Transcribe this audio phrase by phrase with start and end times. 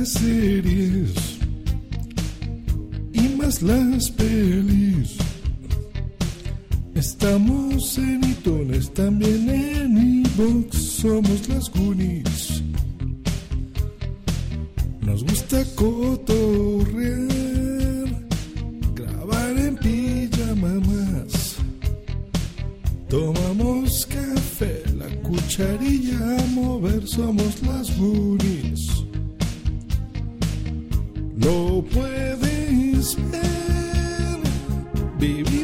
[0.00, 1.12] Las series
[3.12, 5.18] y más las pelis.
[6.94, 12.62] Estamos en iTunes, también en iVoox, somos las Goonies.
[15.02, 17.28] Nos gusta cotorrear,
[18.94, 21.56] grabar en pijama más.
[23.08, 28.99] Tomamos café, la cucharilla a mover, somos las Goonies.
[31.40, 34.40] Lo puedes ver,
[35.18, 35.59] vivimos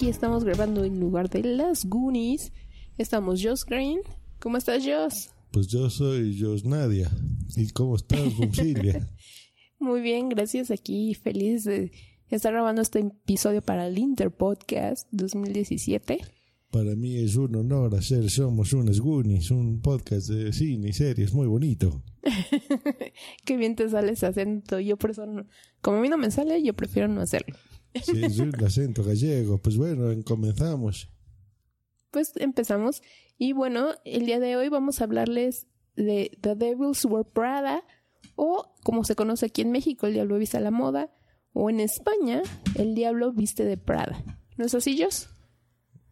[0.00, 2.54] Aquí estamos grabando en lugar de las Goonies.
[2.96, 3.98] Estamos Joss Green.
[4.38, 5.28] ¿Cómo estás, Joss?
[5.52, 7.10] Pues yo soy Jos Nadia.
[7.54, 8.18] ¿Y cómo estás,
[8.54, 9.06] Silvia?
[9.78, 10.70] Muy bien, gracias.
[10.70, 11.92] Aquí feliz de
[12.30, 16.20] estar grabando este episodio para el Interpodcast 2017.
[16.70, 21.34] Para mí es un honor hacer Somos unos Goonies, un podcast de cine y series
[21.34, 22.02] muy bonito.
[23.44, 24.80] Qué bien te sale ese acento.
[24.80, 25.44] Yo por eso, no-
[25.82, 27.54] como a mí no me sale, yo prefiero no hacerlo.
[28.04, 29.58] Sí, un acento gallego.
[29.58, 31.08] Pues bueno, comenzamos.
[32.10, 33.02] Pues empezamos.
[33.38, 37.84] Y bueno, el día de hoy vamos a hablarles de The Devil's Wear Prada,
[38.36, 41.10] o como se conoce aquí en México, El Diablo Viste a la Moda,
[41.52, 42.42] o en España,
[42.74, 44.24] El Diablo Viste de Prada.
[44.56, 45.28] ¿No es así, Jos?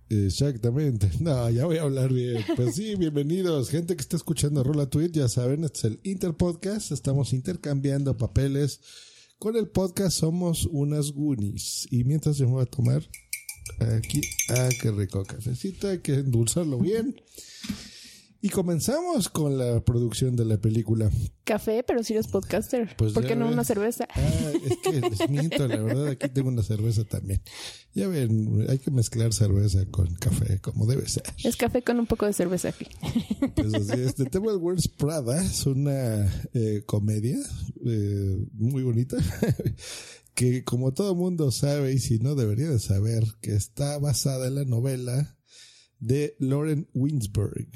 [0.09, 1.11] Exactamente.
[1.21, 2.45] No, ya voy a hablar bien.
[2.57, 3.71] Pues sí, bienvenidos.
[3.71, 6.93] Gente que está escuchando Rola Tweet, ya saben, este es el Interpodcast.
[6.93, 8.81] Estamos intercambiando papeles.
[9.39, 11.87] Con el podcast somos unas Goonies.
[11.93, 13.09] Y mientras yo me voy a tomar
[13.97, 14.21] aquí,
[14.51, 17.21] ah, qué rico cafecito, hay que endulzarlo bien.
[18.41, 21.11] Y comenzamos con la producción de la película.
[21.43, 22.95] Café, pero si eres podcaster.
[22.97, 23.55] Pues ¿Por qué no ves.
[23.55, 24.07] una cerveza?
[24.15, 27.43] Ah, es que les miento, la verdad, aquí tengo una cerveza también.
[27.95, 31.25] Ya ven, hay que mezclar cerveza con café, como debe ser.
[31.43, 32.87] Es café con un poco de cerveza aquí.
[33.57, 34.15] Pues así es.
[34.15, 36.25] The Devil Wears Prada es una
[36.55, 37.39] eh, comedia
[37.85, 39.17] eh, muy bonita
[40.35, 44.55] que como todo mundo sabe y si no debería de saber que está basada en
[44.55, 45.37] la novela
[45.99, 47.69] de Lauren Winsberg.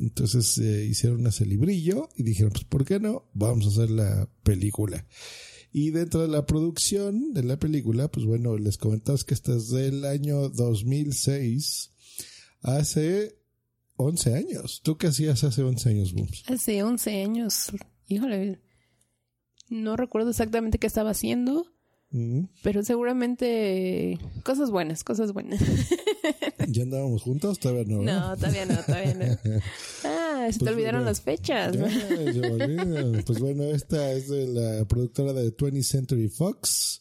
[0.00, 3.28] Entonces eh, hicieron ese librillo y dijeron, pues ¿por qué no?
[3.34, 5.06] Vamos a hacer la película.
[5.72, 9.70] Y dentro de la producción de la película, pues bueno, les comentamos que esta es
[9.70, 11.90] del año 2006,
[12.60, 13.38] hace
[13.96, 14.80] 11 años.
[14.82, 16.44] ¿Tú qué hacías hace 11 años, Booms?
[16.46, 17.72] Hace 11 años,
[18.06, 18.60] híjole,
[19.70, 21.72] no recuerdo exactamente qué estaba haciendo,
[22.14, 22.44] Mm.
[22.62, 25.60] pero seguramente cosas buenas, cosas buenas.
[26.68, 27.58] ¿Ya andábamos juntos?
[27.58, 28.00] Todavía no.
[28.00, 28.28] ¿verdad?
[28.30, 29.60] No, todavía no, todavía no.
[30.04, 31.76] Ah, se te Pues olvidaron las fechas.
[31.76, 31.86] ¿no?
[31.88, 33.22] Ya.
[33.24, 37.00] Pues bueno, esta es de la productora de 20th Century Fox.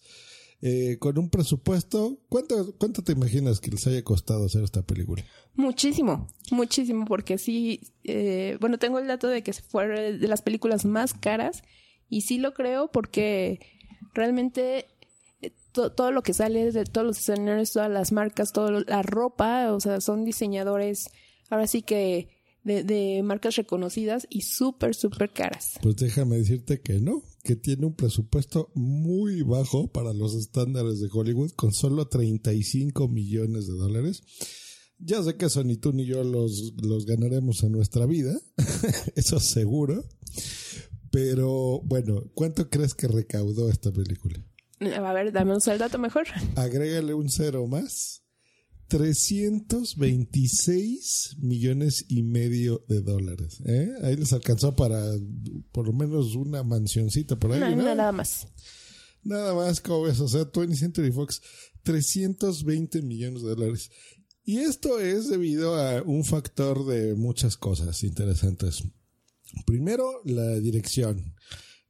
[0.62, 5.24] eh, con un presupuesto, ¿cuánto, ¿cuánto te imaginas que les haya costado hacer esta película?
[5.56, 10.86] Muchísimo, muchísimo, porque sí, eh, bueno, tengo el dato de que fue de las películas
[10.86, 11.64] más caras
[12.10, 13.60] y sí lo creo porque
[14.14, 14.86] realmente eh,
[15.72, 19.72] to- todo lo que sale de todos los escenarios, todas las marcas, toda la ropa,
[19.74, 21.10] o sea, son diseñadores,
[21.50, 22.30] ahora sí que
[22.64, 25.72] de, de marcas reconocidas y súper, súper caras.
[25.82, 31.10] Pues déjame decirte que no, que tiene un presupuesto muy bajo para los estándares de
[31.12, 34.22] Hollywood, con solo 35 millones de dólares.
[35.00, 38.40] Ya sé que eso ni tú ni yo los, los ganaremos en nuestra vida,
[39.16, 40.06] eso seguro.
[41.12, 44.46] Pero bueno, ¿cuánto crees que recaudó esta película?
[44.82, 46.26] A ver, dame un dato mejor.
[46.56, 48.24] Agrégale un cero más.
[48.88, 53.62] 326 millones y medio de dólares.
[53.66, 53.90] ¿eh?
[54.04, 55.02] Ahí les alcanzó para
[55.72, 57.62] por lo menos una mansioncita por ahí.
[57.62, 58.48] No, no, nada más.
[59.24, 61.42] Nada más, como ves, o sea, 20th Century Fox,
[61.84, 63.92] 320 millones de dólares.
[64.44, 68.84] Y esto es debido a un factor de muchas cosas interesantes.
[69.66, 71.34] Primero, la dirección.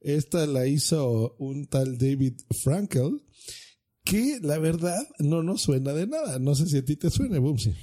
[0.02, 2.34] Esta la hizo un tal David
[2.64, 3.22] Frankel,
[4.04, 6.40] que la verdad no nos suena de nada.
[6.40, 7.74] No sé si a ti te suena, Bumsy.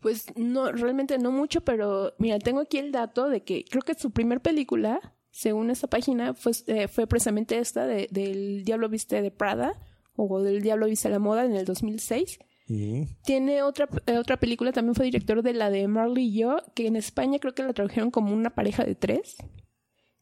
[0.00, 3.94] Pues no, realmente no mucho, pero mira, tengo aquí el dato de que creo que
[3.94, 9.22] su primer película, según esta página, fue, eh, fue precisamente esta de, del Diablo Viste
[9.22, 9.80] de Prada
[10.16, 12.38] o del Diablo Viste a la Moda en el 2006.
[12.66, 13.02] Mm.
[13.24, 16.86] Tiene otra, eh, otra película, también fue director de la de Marley y yo, que
[16.86, 19.36] en España creo que la tradujeron como una pareja de tres.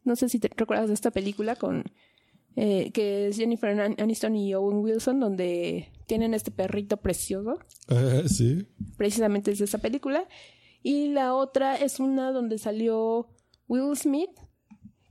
[0.09, 1.85] No sé si te recuerdas de esta película con
[2.57, 7.59] eh, que es Jennifer An- Aniston y Owen Wilson, donde tienen este perrito precioso
[7.89, 8.67] Ah, sí.
[8.97, 10.27] precisamente es de esa película.
[10.83, 13.29] Y la otra es una donde salió
[13.69, 14.31] Will Smith,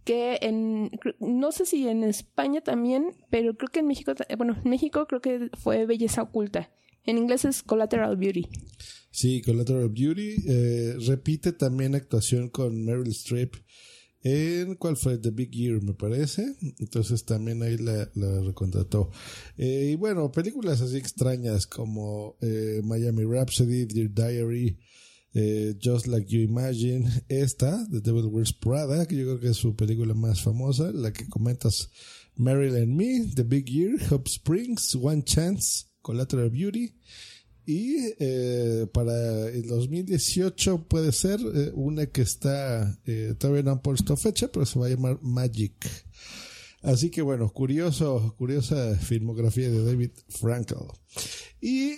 [0.04, 0.90] que en,
[1.20, 5.22] no sé si en España también, pero creo que en México, bueno, en México creo
[5.22, 6.70] que fue Belleza Oculta.
[7.06, 8.48] En inglés es Collateral Beauty.
[9.12, 10.36] Sí, Collateral Beauty.
[10.48, 13.54] eh, repite también actuación con Meryl Streep
[14.24, 15.18] en, ¿cuál fue?
[15.18, 16.56] The Big Year, me parece.
[16.80, 19.12] Entonces también ahí la, la recontrató.
[19.58, 24.78] Eh, y bueno, películas así extrañas como eh, Miami Rhapsody, Dear Diary,
[25.34, 27.10] eh, Just Like You Imagine.
[27.30, 31.14] Esta, The Devil Wears Prada, que yo creo que es su película más famosa, la
[31.14, 31.90] que comentas
[32.36, 36.94] Meryl and Me, The Big Year, Hope Springs, One Chance, Collateral Beauty.
[37.68, 43.82] Y eh, para el 2018 puede ser eh, una que está, eh, todavía no han
[43.82, 45.74] puesto fecha, pero se va a llamar Magic.
[46.82, 50.78] Así que bueno, curioso, curiosa filmografía de David Frankel.
[51.60, 51.98] Y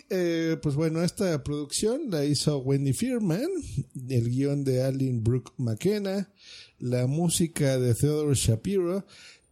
[0.63, 3.45] pues bueno, esta producción la hizo Wendy Fearman,
[4.09, 6.33] el guion de Alan Brooke McKenna,
[6.79, 9.05] la música de Theodore Shapiro,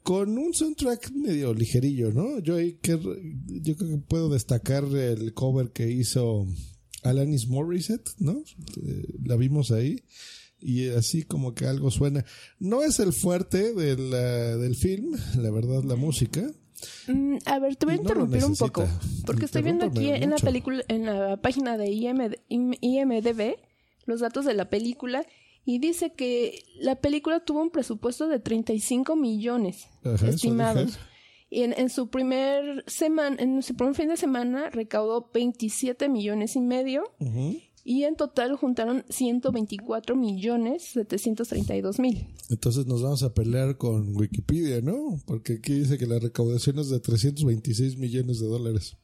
[0.08, 2.40] con un soundtrack medio ligerillo, ¿no?
[2.40, 6.48] Yo, ahí que, yo creo que puedo destacar el cover que hizo
[7.04, 8.42] Alanis Morissette, ¿no?
[8.86, 10.02] Eh, la vimos ahí.
[10.62, 12.24] Y así como que algo suena.
[12.58, 16.50] No es el fuerte de la- del film, la verdad, la música.
[17.10, 18.88] Mm, a ver, te voy a no interrumpir un poco,
[19.26, 23.58] porque estoy viendo aquí en la película, en la página de IMD IMDb,
[24.06, 25.26] los datos de la película,
[25.68, 30.98] y dice que la película tuvo un presupuesto de 35 millones Ajá, estimados.
[31.50, 36.56] Y en, en su primer semana, en su primer fin de semana recaudó 27 millones
[36.56, 37.04] y medio
[37.84, 42.28] y en total juntaron 124 millones 732 mil.
[42.50, 45.22] Entonces nos vamos a pelear con Wikipedia, ¿no?
[45.26, 48.96] Porque aquí dice que la recaudación es de 326 millones de dólares.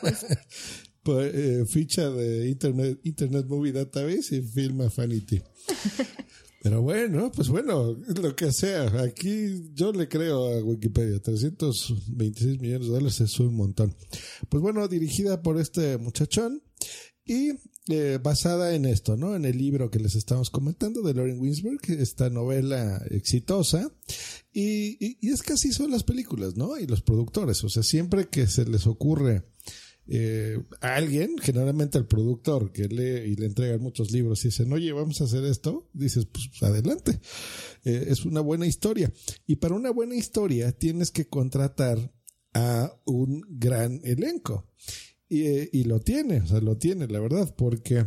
[0.00, 0.26] Pues,
[1.04, 5.42] eh, ficha de Internet, Internet Movie Database y Film Affinity.
[6.62, 8.84] Pero bueno, pues bueno, lo que sea.
[9.02, 11.18] Aquí yo le creo a Wikipedia.
[11.20, 13.96] 326 millones de dólares es un montón.
[14.48, 16.62] Pues bueno, dirigida por este muchachón
[17.24, 17.50] y
[17.88, 19.34] eh, basada en esto, ¿no?
[19.34, 23.90] En el libro que les estamos comentando de Lauren Winsberg, esta novela exitosa.
[24.52, 26.78] Y, y, y es que así son las películas, ¿no?
[26.78, 27.64] Y los productores.
[27.64, 29.42] O sea, siempre que se les ocurre
[30.08, 34.72] eh, a alguien, generalmente al productor, que lee y le entregan muchos libros y dicen,
[34.72, 37.20] oye, vamos a hacer esto, dices, pues adelante.
[37.84, 39.12] Eh, es una buena historia.
[39.46, 42.12] Y para una buena historia tienes que contratar
[42.54, 44.68] a un gran elenco.
[45.28, 48.06] Y, eh, y lo tiene, o sea, lo tiene, la verdad, porque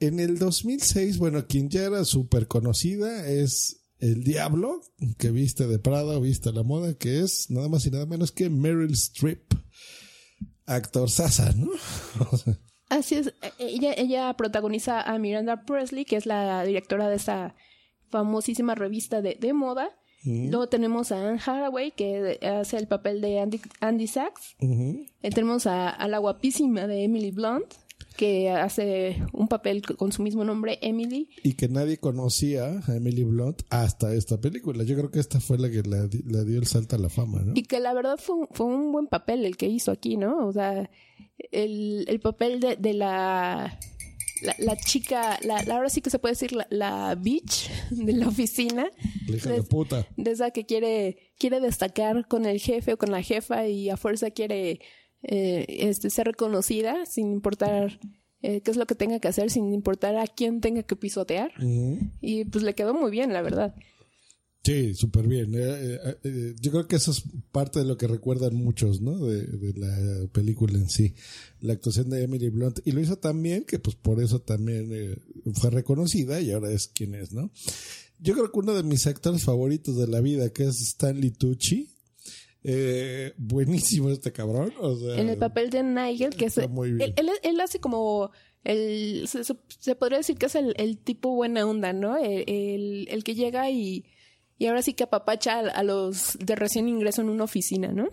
[0.00, 4.80] en el 2006, bueno, quien ya era súper conocida es el Diablo,
[5.18, 8.48] que viste de Prada, viste la moda, que es nada más y nada menos que
[8.48, 9.52] Meryl Streep.
[10.66, 11.68] Actor Sasa, ¿no?
[12.88, 17.54] Así es, ella, ella protagoniza a Miranda Presley, que es la directora de esta
[18.10, 19.90] famosísima revista de, de moda.
[20.22, 24.54] Luego tenemos a Anne Hathaway, que hace el papel de Andy, Andy Sachs.
[24.60, 27.72] Eh, tenemos a, a la guapísima de Emily Blunt,
[28.20, 31.30] que hace un papel con su mismo nombre, Emily.
[31.42, 34.84] y que nadie conocía a Emily Blunt hasta esta película.
[34.84, 37.52] Yo creo que esta fue la que la dio el salto a la fama, ¿no?
[37.54, 40.46] Y que la verdad fue, un- fue un buen papel el que hizo aquí, ¿no?
[40.46, 40.90] O sea,
[41.50, 43.78] el, el papel de, de la,
[44.42, 48.12] la, la chica, la, la- ahora sí que se puede decir la, la bitch de
[48.12, 48.86] la oficina,
[49.28, 50.06] La hija de Des- puta.
[50.18, 53.96] de esa que quiere, quiere destacar con el jefe o con la jefa y a
[53.96, 54.80] fuerza quiere
[55.22, 58.00] eh, este, ser reconocida sin importar
[58.42, 61.52] eh, qué es lo que tenga que hacer, sin importar a quién tenga que pisotear.
[62.20, 63.74] Y pues le quedó muy bien, la verdad.
[64.62, 65.54] Sí, súper bien.
[65.54, 69.18] Eh, eh, yo creo que eso es parte de lo que recuerdan muchos, ¿no?
[69.18, 71.14] De, de la película en sí.
[71.60, 72.80] La actuación de Emily Blunt.
[72.84, 75.16] Y lo hizo tan bien que pues por eso también eh,
[75.54, 77.50] fue reconocida y ahora es quien es, ¿no?
[78.18, 81.88] Yo creo que uno de mis actores favoritos de la vida, que es Stanley Tucci.
[82.62, 84.72] Eh, buenísimo este cabrón.
[84.80, 87.14] O sea, en el papel de Nigel, que es, muy bien.
[87.16, 88.30] él, él, él hace como
[88.64, 92.16] el, se, se- se podría decir que es el, el tipo buena onda, ¿no?
[92.18, 94.04] El, el- el que llega y,
[94.58, 98.08] y ahora sí que apapacha a, a los de recién ingreso en una oficina, ¿no?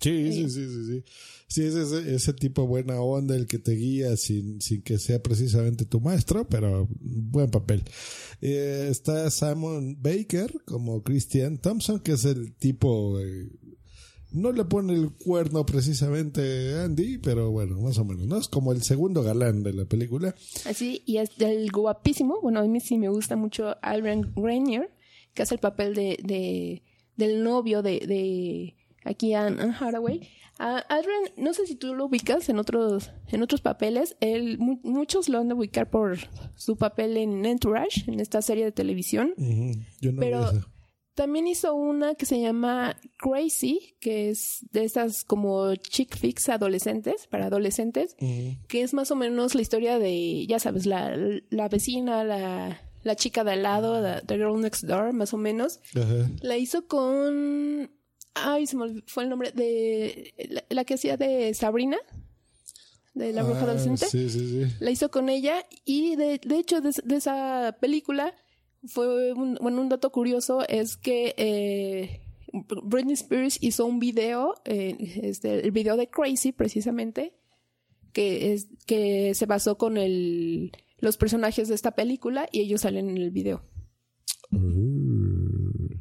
[0.00, 1.04] Sí, sí, sí, sí, sí.
[1.48, 5.20] Sí, es ese, ese tipo buena onda el que te guía sin, sin que sea
[5.22, 7.82] precisamente tu maestro, pero buen papel.
[8.42, 13.18] Eh, está Simon Baker como Christian Thompson, que es el tipo...
[13.18, 13.48] eh,
[14.38, 18.38] no le pone el cuerno precisamente a Andy, pero bueno, más o menos, ¿no?
[18.38, 20.34] Es como el segundo galán de la película.
[20.64, 24.90] Así, y es el guapísimo, bueno, a mí sí me gusta mucho Alvin Rainier,
[25.34, 26.82] que hace el papel de, de
[27.16, 30.28] del novio de, de aquí Anne, Hathaway.
[30.60, 34.16] A Adrian, no sé si tú lo ubicas en otros, en otros papeles.
[34.20, 36.18] Él, mu- muchos lo han de ubicar por
[36.56, 39.34] su papel en Entourage, en esta serie de televisión.
[40.00, 40.50] Yo no Pero.
[41.18, 47.26] También hizo una que se llama Crazy, que es de esas como chick flicks adolescentes,
[47.26, 48.14] para adolescentes,
[48.68, 51.16] que es más o menos la historia de, ya sabes, la,
[51.50, 55.38] la vecina, la, la chica de al lado, la, the girl next door, más o
[55.38, 55.80] menos.
[55.96, 56.30] Ajá.
[56.40, 57.90] La hizo con...
[58.34, 60.32] Ay, se me olvidó- fue el nombre de...
[60.50, 61.98] La, la que hacía de Sabrina,
[63.14, 64.06] de la bruja Ah, adolescente.
[64.06, 64.72] Sí, sí, sí.
[64.78, 68.32] La hizo con ella y de, de hecho de, de esa película
[68.86, 72.20] fue un, bueno, un dato curioso es que eh,
[72.52, 77.34] Britney Spears hizo un video, eh, este, el video de Crazy precisamente,
[78.12, 83.10] que es que se basó con el, los personajes de esta película y ellos salen
[83.10, 83.62] en el video.
[84.50, 85.58] Uh.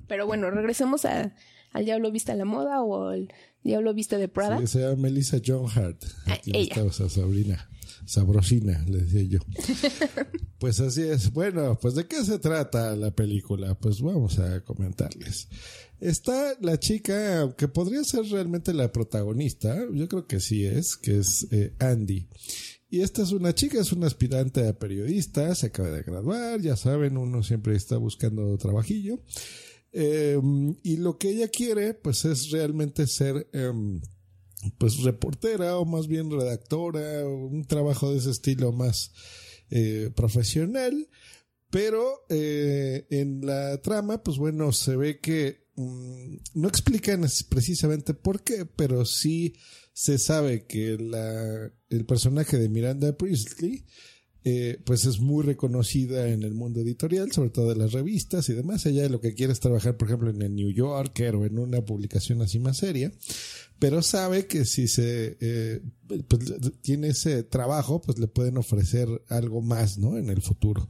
[0.07, 1.35] Pero bueno, regresemos a,
[1.71, 3.33] al Diablo Viste a la Moda o al
[3.63, 4.59] Diablo Viste de Prada.
[4.59, 6.03] Sí, se llama Melissa John Hart.
[6.25, 6.59] Ah, ella.
[6.61, 7.69] está, o sea, Sabrina.
[8.05, 9.39] Sabrosina, le decía yo.
[10.59, 11.33] pues así es.
[11.33, 13.75] Bueno, pues ¿de qué se trata la película?
[13.75, 15.49] Pues vamos a comentarles.
[15.99, 19.75] Está la chica que podría ser realmente la protagonista.
[19.91, 22.27] Yo creo que sí es, que es eh, Andy.
[22.89, 26.77] Y esta es una chica, es una aspirante a periodista, se acaba de graduar, ya
[26.77, 29.19] saben, uno siempre está buscando trabajillo.
[29.99, 30.39] Eh,
[30.83, 33.99] y lo que ella quiere, pues es realmente ser, em,
[34.77, 39.11] pues reportera o más bien redactora, un trabajo de ese estilo más
[39.71, 41.09] eh, profesional.
[41.71, 48.43] Pero eh, en la trama, pues bueno, se ve que mm, no explican precisamente por
[48.43, 49.55] qué, pero sí
[49.93, 53.83] se sabe que la, el personaje de Miranda Priestley
[54.49, 58.53] eh, pues es muy reconocida en el mundo editorial, sobre todo de las revistas y
[58.53, 58.85] demás.
[58.85, 61.81] Ella lo que quiere es trabajar, por ejemplo, en el New Yorker o en una
[61.83, 63.11] publicación así más seria,
[63.77, 65.81] pero sabe que si se eh,
[66.29, 66.45] pues,
[66.79, 70.17] tiene ese trabajo, pues le pueden ofrecer algo más, ¿no?
[70.17, 70.87] En el futuro.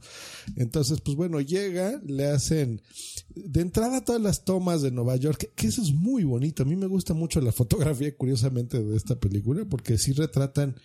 [0.54, 2.80] Entonces, pues bueno, llega, le hacen
[3.34, 6.62] de entrada todas las tomas de Nueva York, que, que eso es muy bonito.
[6.62, 10.76] A mí me gusta mucho la fotografía, curiosamente, de esta película, porque sí retratan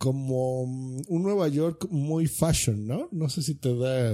[0.00, 3.08] como mm, un Nueva York muy fashion, ¿no?
[3.12, 4.10] No sé si te da,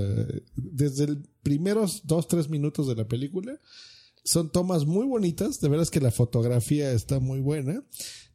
[0.56, 3.58] desde el primeros dos, tres minutos de la película,
[4.24, 7.84] son tomas muy bonitas, de veras que la fotografía está muy buena.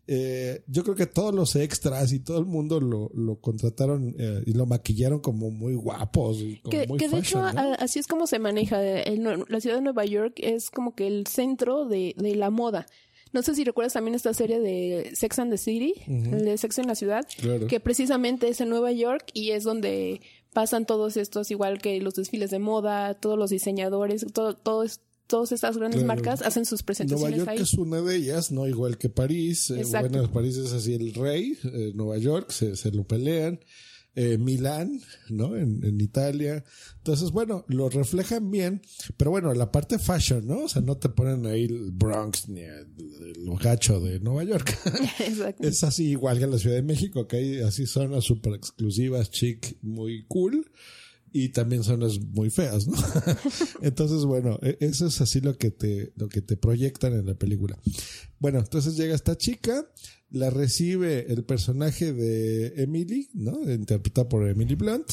[0.07, 4.43] eh, yo creo que todos los extras y todo el mundo lo, lo contrataron eh,
[4.45, 6.37] y lo maquillaron como muy guapos.
[6.39, 7.61] Y como Que, muy que de hecho fashion, ¿no?
[7.61, 8.81] a- así es como se maneja.
[8.83, 12.49] El nue- la ciudad de Nueva York es como que el centro de, de la
[12.49, 12.87] moda.
[13.33, 16.77] No sé si recuerdas también esta serie de Sex and the City, el de Sex
[16.79, 17.67] en la ciudad, Claro.
[17.67, 20.19] que precisamente es en Nueva York y es donde
[20.53, 24.99] pasan todos estos, igual que los desfiles de moda, todos los diseñadores, todo, todo es-
[25.27, 26.07] todas estas grandes Claro.
[26.21, 27.57] marcas hacen sus Nueva presentaciones York ahí.
[27.59, 29.69] es una de ellas, no igual que París.
[29.71, 33.61] Eh, bueno, París es así el rey, eh, Nueva York se, se lo pelean.
[34.13, 34.99] Eh, Milán,
[35.29, 35.55] ¿no?
[35.55, 36.65] En, en Italia.
[36.97, 38.81] Entonces, bueno, lo reflejan bien,
[39.15, 40.65] pero bueno, la parte fashion, ¿no?
[40.65, 42.87] O sea, no te ponen ahí el Bronx ni el,
[43.57, 44.77] gacho de Nueva York.
[45.19, 45.63] Exacto.
[45.67, 49.31] es así igual que en la Ciudad de México, que hay así zonas súper exclusivas,
[49.31, 50.69] chic, muy cool.
[51.33, 52.97] Y también zonas muy feas, ¿no?
[53.81, 57.35] entonces, bueno, e- eso es así lo que te, lo que te proyectan en la
[57.35, 57.79] película.
[58.39, 59.89] Bueno, entonces llega esta chica,
[60.31, 63.69] la recibe el personaje de Emily, ¿no?
[63.71, 65.11] Interpretada por Emily Blunt,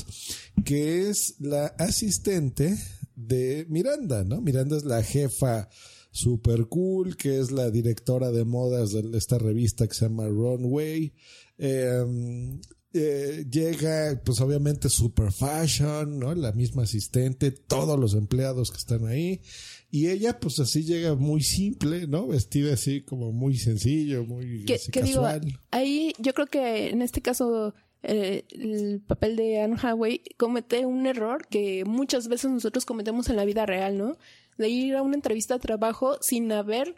[0.65, 2.79] que es la asistente
[3.17, 4.41] de Miranda, ¿no?
[4.41, 5.69] Miranda es la jefa
[6.11, 11.13] super cool, que es la directora de modas de esta revista que se llama Runway.
[11.59, 12.59] Eh,
[12.95, 16.35] eh, llega, pues obviamente super fashion, ¿no?
[16.35, 19.43] La misma asistente, todos los empleados que están ahí.
[19.91, 22.27] Y ella, pues así llega muy simple, ¿no?
[22.27, 25.61] Vestida así como muy sencillo, muy así digo, casual.
[25.71, 31.07] ahí yo creo que en este caso eh, el papel de Anne Hathaway comete un
[31.07, 34.17] error que muchas veces nosotros cometemos en la vida real, ¿no?
[34.57, 36.95] De ir a una entrevista de trabajo sin haber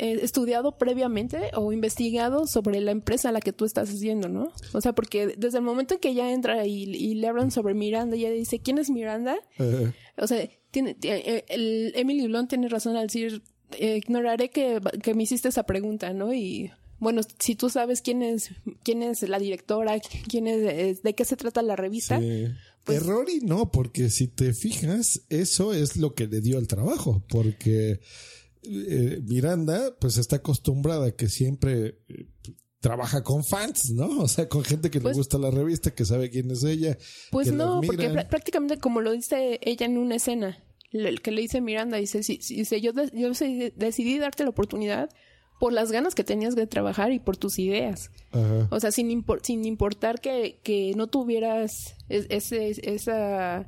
[0.00, 4.52] eh, estudiado previamente o investigado sobre la empresa a la que tú estás haciendo, ¿no?
[4.72, 7.74] O sea, porque desde el momento en que ella entra y, y le hablan sobre
[7.74, 9.36] Miranda, ella dice, ¿quién es Miranda?
[10.16, 13.42] O sea, tiene, tiene- eh, el Emily Blunt tiene razón al decir,
[13.78, 16.32] eh, ignoraré que, que me hiciste esa pregunta, ¿no?
[16.32, 18.50] Y bueno, si tú sabes quién es,
[18.82, 19.96] quién es la directora,
[20.28, 22.46] quién es, de qué se trata la revista, sí.
[22.84, 26.66] pues- Error y no, porque si te fijas, eso es lo que le dio el
[26.66, 28.00] trabajo, porque
[28.62, 32.26] eh, Miranda pues está acostumbrada a que siempre eh,
[32.80, 34.08] trabaja con fans, ¿no?
[34.20, 36.96] O sea, con gente que Pues- le gusta la revista, que sabe quién es ella.
[37.30, 41.40] pues que no, porque prácticamente como lo dice ella en una escena, le- que le
[41.42, 45.10] dice Miranda, dice, sí, sí, dice yo, de- yo se- decidí darte la oportunidad
[45.60, 48.12] por las ganas que tenías de trabajar y por tus ideas.
[48.30, 48.68] Ajá.
[48.70, 53.66] O sea, sin, impor- sin importar que, que no tuvieras es- ese, esa...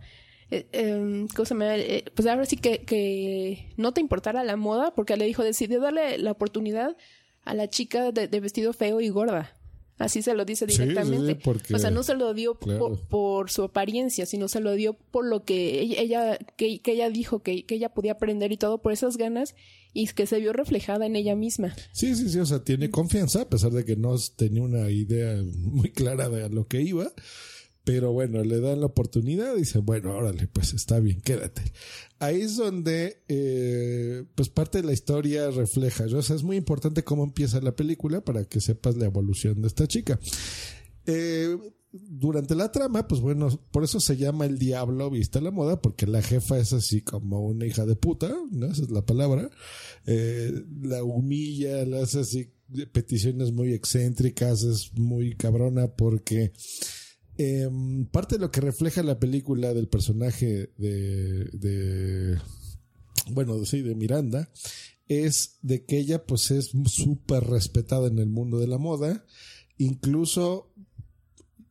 [0.51, 1.77] eh, em, ¿cómo se llama?
[1.77, 5.81] Eh, pues ahora sí que, que no te importara la moda, porque le dijo, decidió
[5.81, 6.97] darle la oportunidad
[7.45, 9.57] a la chica de, de vestido feo y gorda.
[9.99, 11.33] Así se lo dice sí, directamente.
[11.35, 12.79] sí, porque- O sea, no se lo dio Claro.
[12.79, 16.93] por, por su apariencia, sino se lo dio por lo que ella, ella- que, que
[16.93, 19.55] ella dijo que, que ella podía aprender y todo por esas ganas
[19.93, 21.75] y que se vio reflejada en ella misma.
[21.93, 25.37] Sí, sí, sí, o sea, tiene confianza, a pesar de que no tenía una idea
[25.45, 27.13] muy clara de a lo que iba.
[27.91, 31.73] Pero bueno, le dan la oportunidad y dice, bueno, órale, pues está bien, quédate.
[32.21, 36.19] Ahí es donde, eh, pues parte de la historia refleja, ¿no?
[36.19, 39.67] o sea, es muy importante cómo empieza la película para que sepas la evolución de
[39.67, 40.21] esta chica.
[41.05, 41.59] Eh,
[41.91, 46.07] durante la trama, pues bueno, por eso se llama el diablo vista la moda, porque
[46.07, 48.67] la jefa es así como una hija de puta, ¿no?
[48.67, 49.51] Esa es la palabra.
[50.07, 52.53] Eh, la humilla, le hace así
[52.93, 56.53] peticiones muy excéntricas, es muy cabrona porque
[57.43, 57.71] eh,
[58.11, 62.39] parte de lo que refleja la película del personaje de, de
[63.31, 64.51] bueno, sí, de Miranda,
[65.09, 69.25] es de que ella pues es súper respetada en el mundo de la moda,
[69.79, 70.71] incluso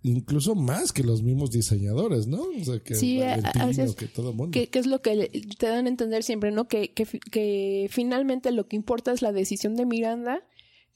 [0.01, 2.41] incluso más que los mismos diseñadores, ¿no?
[2.41, 3.93] O sea, que Sí, es.
[3.95, 4.51] que todo el mundo.
[4.51, 5.29] que, que es lo que
[5.59, 6.67] te dan a entender siempre, ¿no?
[6.67, 10.41] Que, que finalmente lo que importa es la decisión de Miranda,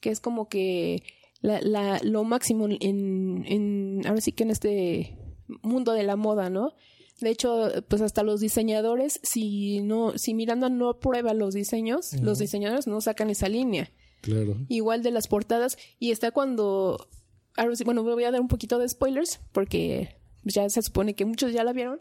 [0.00, 1.04] que es como que
[1.44, 5.18] la, la, lo máximo en, en, ahora sí que en este
[5.62, 6.72] mundo de la moda, ¿no?
[7.20, 12.38] De hecho, pues hasta los diseñadores, si no, si Miranda no aprueba los diseños, los
[12.38, 13.90] diseñadores no sacan esa línea.
[14.22, 14.56] Claro.
[14.68, 15.76] Igual de las portadas.
[16.00, 17.08] Y está cuando.
[17.56, 21.24] ahora sí, Bueno, voy a dar un poquito de spoilers porque ya se supone que
[21.26, 22.00] muchos ya la vieron.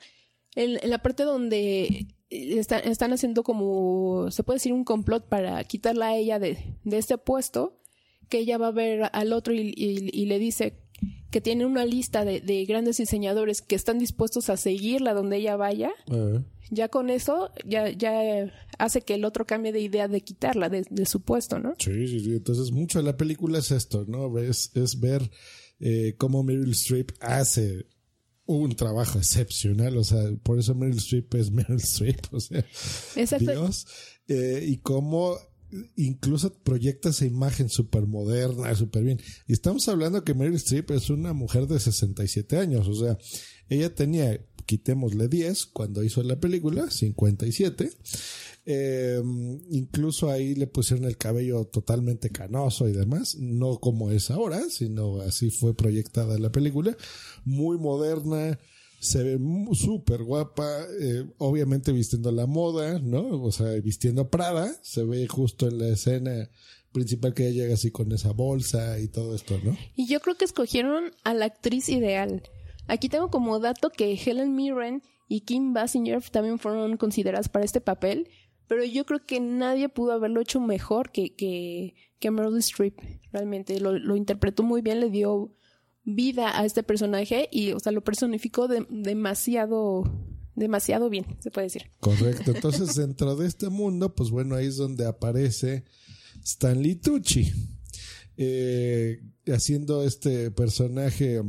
[0.56, 4.32] En, en la parte donde está- están haciendo como.
[4.32, 7.78] Se puede decir un complot para quitarla a ella de, de este puesto.
[8.30, 10.80] Que ella va a ver al otro y, y- y le dice
[11.32, 15.56] que tiene una lista de, de grandes diseñadores que están dispuestos a seguirla donde ella
[15.58, 15.92] vaya
[16.70, 20.86] ya con eso ya ya hace que el otro cambie de idea de quitarla de,
[20.90, 21.74] de su puesto, ¿no?
[21.78, 22.32] Sí, sí, sí.
[22.34, 24.38] Entonces, mucho de la película es esto, ¿no?
[24.40, 25.30] Es, es ver
[25.80, 27.86] eh, cómo Meryl Streep hace
[28.46, 29.98] un trabajo excepcional.
[29.98, 32.20] O sea, por eso Meryl Streep es Meryl Streep.
[32.32, 32.60] O sea,
[33.16, 33.52] Exacto.
[33.52, 33.86] Dios.
[34.28, 35.38] Eh, y cómo
[35.96, 39.20] incluso proyecta esa imagen súper moderna, súper bien.
[39.48, 43.18] Y estamos hablando que Meryl Streep es una mujer de 67 años, o sea,
[43.70, 47.92] ella tenía, quitémosle 10 cuando hizo la película, 57.
[48.66, 49.22] Eh,
[49.72, 55.20] incluso ahí le pusieron el cabello totalmente canoso y demás, no como es ahora, sino
[55.20, 56.96] así fue proyectada la película,
[57.44, 58.58] muy moderna,
[59.04, 59.40] se ve
[59.74, 63.44] súper guapa, eh, obviamente vistiendo la moda, ¿no?
[63.44, 66.50] O sea, vistiendo Prada, se ve justo en la escena
[66.94, 69.76] principal que ella llega así con esa bolsa y todo esto, ¿no?
[69.96, 72.44] Y yo creo que escogieron a la actriz ideal.
[72.88, 77.82] Aquí tengo como dato que Helen Mirren y Kim Basinger también fueron consideradas para este
[77.82, 78.30] papel,
[78.68, 83.00] pero yo creo que nadie pudo haberlo hecho mejor que, que, que Meryl Streep.
[83.34, 85.54] Realmente lo, lo interpretó muy bien, le dio
[86.04, 90.04] vida a este personaje y, o sea, lo personificó de, demasiado,
[90.56, 91.84] demasiado bien, se puede decir.
[92.00, 92.52] Correcto.
[92.56, 95.84] Entonces, dentro de este mundo, pues bueno, ahí es donde aparece
[96.44, 97.52] Stanley Tucci,
[98.38, 101.42] eh, haciendo este personaje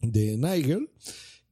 [0.00, 0.90] de Nigel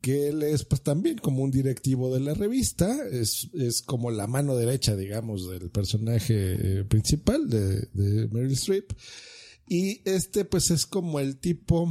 [0.03, 4.27] que él es pues también como un directivo de la revista, es, es como la
[4.27, 8.93] mano derecha, digamos, del personaje eh, principal de, de Meryl Streep.
[9.73, 11.91] Y este pues es como el tipo,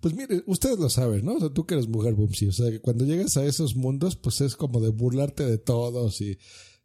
[0.00, 1.34] pues mire, ustedes lo saben, ¿no?
[1.34, 4.16] O sea, tú que eres mujer, Bumsy, o sea, que cuando llegas a esos mundos
[4.16, 6.38] pues es como de burlarte de todos y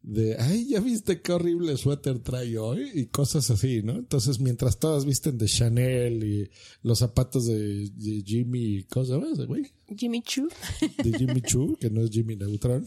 [0.08, 3.94] de, ay, ya viste qué horrible suéter trae hoy y cosas así, ¿no?
[3.94, 6.50] Entonces, mientras todas visten de Chanel y
[6.84, 9.72] los zapatos de, de Jimmy, ¿cómo se güey?
[9.98, 10.48] Jimmy Choo.
[11.04, 12.86] De Jimmy Choo, que no es Jimmy Neutron.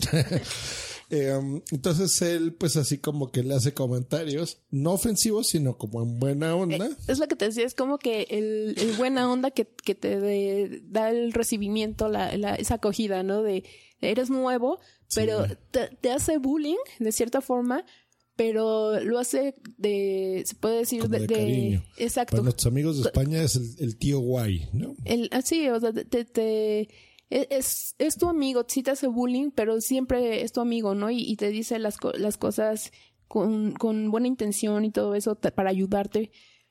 [1.10, 6.20] eh, entonces él, pues así como que le hace comentarios, no ofensivos, sino como en
[6.20, 6.86] buena onda.
[6.86, 9.96] Eh, es lo que te decía, es como que el, el buena onda que, que
[9.96, 13.42] te de, da el recibimiento, la, la, esa acogida, ¿no?
[13.42, 13.64] De
[14.00, 14.78] eres nuevo,
[15.14, 15.54] pero Sí.
[15.70, 17.84] te, te hace bullying de cierta forma,
[18.36, 21.84] pero lo hace de, se puede decir, Como de, de de- cariño.
[21.96, 22.32] exacto.
[22.32, 24.94] Para nuestros amigos de España es el, el tío guay, ¿no?
[25.04, 26.88] El, así, o sea, te, te-
[27.30, 31.10] e, es, es tu amigo, sí te hace bullying, pero siempre es tu amigo, ¿no?
[31.10, 32.92] Y, y te dice las, las cosas
[33.26, 36.30] con, con buena intención y todo eso para ayudarte.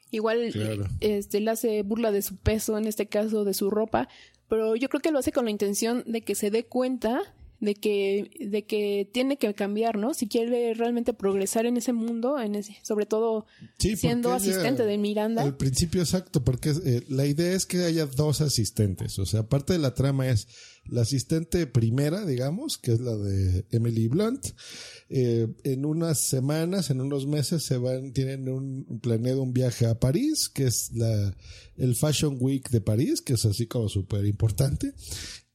[0.09, 0.85] Igual Claro.
[1.01, 4.07] este, le hace burla de su peso, en este caso de su ropa,
[4.47, 7.19] pero yo creo que lo hace con la intención de que se dé cuenta
[7.59, 10.13] de que, de que tiene que cambiar, ¿no?
[10.13, 13.45] Si quiere realmente progresar en ese mundo, en ese, sobre todo
[13.79, 15.41] Sí, siendo porque ella- asistente de Miranda.
[15.43, 19.17] Al principio, exacto, porque eh, la idea es que haya dos asistentes.
[19.19, 20.47] O sea, parte de la trama es
[20.85, 24.45] la asistente primera, digamos, que es la de Emily Blunt.
[25.09, 29.85] Eh, en unas semanas, en unos meses, se van, tienen un, un planeado un viaje
[29.85, 31.35] a París, que es la,
[31.77, 34.93] el Fashion Week de París, que es así como súper importante.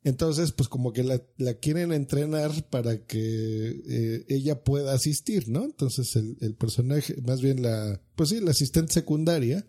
[0.05, 5.65] Entonces, pues como que la, la quieren entrenar para que eh, ella pueda asistir, ¿no?
[5.65, 9.65] Entonces el, el personaje, más bien la, pues sí, la asistente secundaria,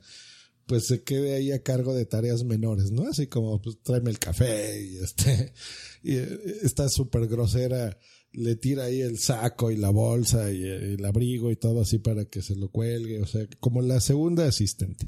[0.66, 3.08] pues se quede ahí a cargo de tareas menores, ¿no?
[3.08, 5.54] Así como, pues tráeme el café y este,
[6.04, 7.98] y eh, está súper grosera,
[8.32, 12.00] le tira ahí el saco y la bolsa y eh, el abrigo y todo así
[12.00, 15.08] para que se lo cuelgue, o sea, como la segunda asistente.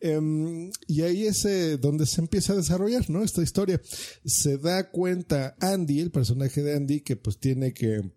[0.00, 3.22] Em, y ahí es eh, donde se empieza a desarrollar, ¿no?
[3.22, 3.80] Esta historia.
[4.24, 8.12] Se da cuenta Andy, el personaje de Andy, que pues tiene que,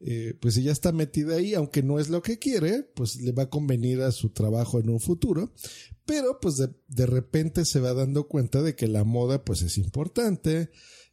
[0.00, 3.32] eh, pues si ya está metida ahí, aunque no es lo que quiere, pues le
[3.32, 5.52] va a convenir a su trabajo en un futuro.
[6.04, 9.78] Pero pues de, de repente se va dando cuenta de que la moda pues es
[9.78, 10.70] importante,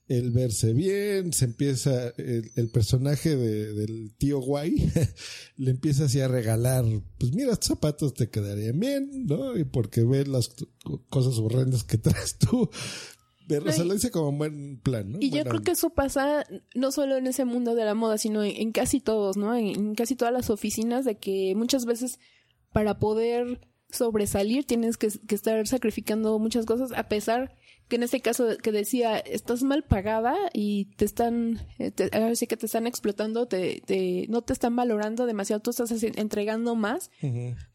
[0.10, 4.92] el verse bien, se empieza, el, el personaje de- del tío guay
[5.58, 6.84] le empieza así a regalar,
[7.18, 9.56] pues mira, estos zapatos te quedarían bien, ¿no?
[9.58, 10.54] Y porque ve las
[11.10, 12.70] cosas horrendas que traes tú.
[13.48, 15.18] Pero No, lo dice como en buen plan, ¿no?
[15.22, 15.64] Y yo creo onda.
[15.64, 16.46] que eso pasa
[16.76, 19.56] no solo en ese mundo de la moda, sino en, en casi todos, ¿no?
[19.56, 22.20] En, en casi todas las oficinas, de que muchas veces
[22.74, 23.60] para poder
[23.92, 27.56] sobresalir tienes que, que estar sacrificando muchas cosas, a pesar
[27.90, 32.36] que en este caso que decía, estás mal pagada y te están, eh, te, ahora
[32.36, 36.76] sí que te están explotando, te, te, no te están valorando demasiado, tú estás entregando
[36.76, 37.10] más,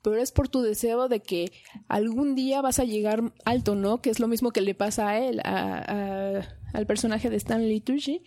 [0.03, 1.53] pero es por tu deseo de que
[1.89, 4.01] algún día vas a llegar alto, ¿no?
[4.01, 7.81] Que es lo mismo que le pasa a él, a, a- al personaje de Stanley
[7.81, 8.23] Tucci,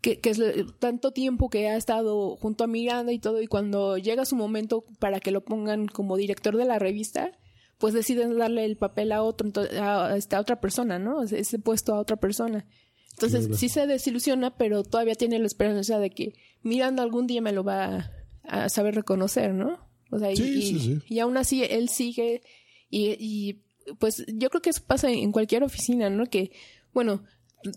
[0.00, 0.40] que, que es
[0.78, 4.84] tanto tiempo que ha estado junto a Miranda y todo, y cuando llega su momento
[4.98, 7.32] para que lo pongan como director de la revista,
[7.78, 11.22] pues deciden darle el papel a otro, a, esta otra persona, ¿no?
[11.22, 12.66] Ese- puesto a otra persona.
[13.12, 13.58] Entonces Claro.
[13.58, 17.64] sí se desilusiona, pero todavía tiene la esperanza de que Miranda algún día me lo
[17.64, 18.10] va
[18.44, 19.78] a saber reconocer, ¿no?
[20.10, 20.98] O sea, y- Sí, y, sí, sí.
[21.08, 22.42] y aún así él sigue
[22.90, 23.62] y, y
[23.98, 26.26] pues yo creo que eso pasa en cualquier oficina, ¿no?
[26.26, 26.50] Que,
[26.92, 27.24] bueno,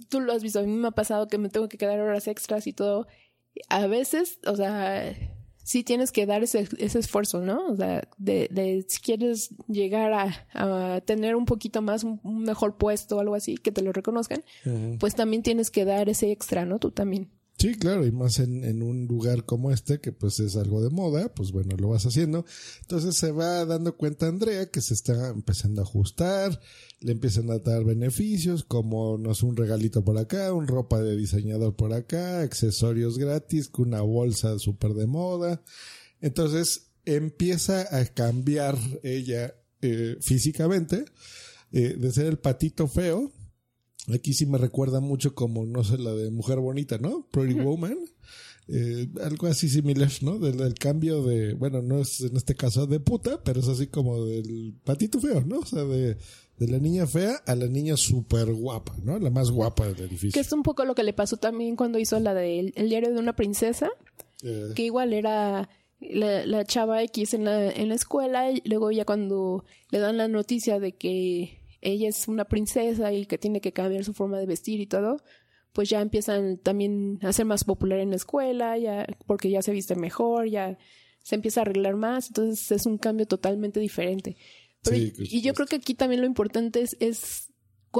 [0.09, 2.27] tú lo has visto, a mí me ha pasado que me tengo que quedar horas
[2.27, 3.07] extras y todo.
[3.69, 5.13] A veces, o sea,
[5.69, 7.67] sí tienes que dar ese, ese esfuerzo, ¿no?
[7.67, 10.47] O sea, de, de si quieres llegar a,
[10.95, 13.93] a tener un poquito más, un, un mejor puesto o algo así, que te lo
[13.93, 14.43] reconozcan,
[14.99, 16.79] pues también tienes que dar ese extra, ¿no?
[16.79, 17.29] Tú también.
[17.59, 21.27] Sí, claro, y más en, un lugar como este, que pues es algo de moda,
[21.33, 22.45] pues bueno, lo vas haciendo.
[22.79, 26.57] Entonces se va dando cuenta Andrea que se está empezando a ajustar,
[27.01, 31.17] le empiezan a dar beneficios, como no sé, un regalito por acá, un ropa de
[31.17, 35.61] diseñador por acá, accesorios gratis, una bolsa súper de moda.
[36.21, 41.03] Entonces empieza a cambiar ella eh, físicamente,
[41.73, 43.33] eh, de ser el patito feo,
[44.07, 47.27] Aquí sí me recuerda mucho como, no sé, la de Mujer Bonita, ¿no?
[47.31, 47.97] Pretty Woman.
[48.71, 50.37] Eh, algo así similar, ¿no?
[50.37, 53.87] Del, del, cambio de, bueno, no es en este caso de puta, pero es así
[53.87, 55.59] como del patito feo, ¿no?
[55.59, 56.17] O sea, de,
[56.57, 59.17] de la niña fea a la niña súper guapa, ¿no?
[59.17, 60.31] La más guapa del edificio.
[60.33, 63.11] Que es un poco lo que le pasó también cuando hizo la de El diario
[63.11, 63.89] de una princesa,
[64.43, 65.67] Eh, que igual era
[65.99, 70.17] la, la chava X en la, en la escuela, y luego ya cuando le dan
[70.17, 74.37] la noticia de que ella es una princesa y que tiene que cambiar su forma
[74.39, 75.21] de vestir y todo,
[75.73, 79.71] pues ya empiezan también a ser más popular en la escuela, ya, porque ya se
[79.71, 80.77] viste mejor, ya
[81.21, 84.35] se empieza a arreglar más, entonces es un cambio totalmente diferente.
[84.83, 87.49] Pero, Sí, y yo creo que aquí también lo importante es, es,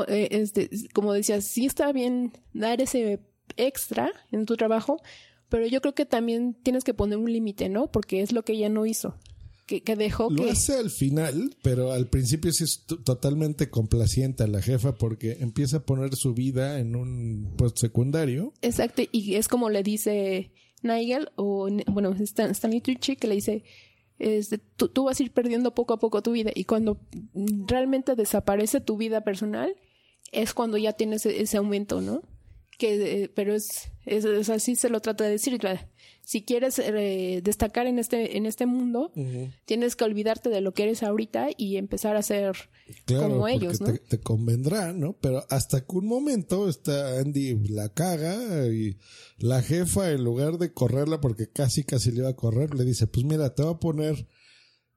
[0.07, 3.19] eh, es de- como decías, sí está bien dar ese
[3.57, 5.01] extra en tu trabajo,
[5.49, 7.91] pero yo creo que también tienes que poner un límite, ¿no?
[7.91, 9.17] Porque es lo que ella no hizo,
[9.69, 10.49] que, que dejó Lo que...
[10.49, 15.77] hace al final, pero al principio sí es totalmente complaciente a la jefa porque empieza
[15.77, 18.51] a poner su vida en un puesto secundario.
[18.63, 20.51] Exacto, y es como le dice
[20.81, 23.63] Nigel, o bueno, Stan- Stanley Tucci, que le dice,
[24.17, 26.99] este, tú, tú vas a ir perdiendo poco a poco tu vida, y cuando
[27.67, 29.75] realmente desaparece tu vida personal,
[30.31, 32.23] es cuando ya tienes ese aumento, ¿no?
[32.79, 35.63] Que, eh, pero es, es, es así se lo trata de decir.
[35.63, 35.87] la-
[36.29, 39.11] Si quieres eh, destacar en este, en este mundo,
[39.65, 42.55] tienes que olvidarte de lo que eres ahorita y empezar a ser
[43.05, 43.87] Claro, como ellos, ¿no?
[43.87, 45.13] te, te convendrá, ¿no?
[45.13, 48.99] Pero hasta que un momento está Andy la caga y
[49.39, 53.07] la jefa, en lugar de correrla, porque casi casi le iba a correr, le dice,
[53.07, 54.27] pues mira, te va a poner,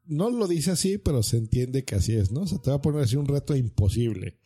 [0.05, 2.43] no lo dice así, pero se entiende que así es, ¿no?
[2.43, 4.37] O sea, te va a poner así un reto imposible.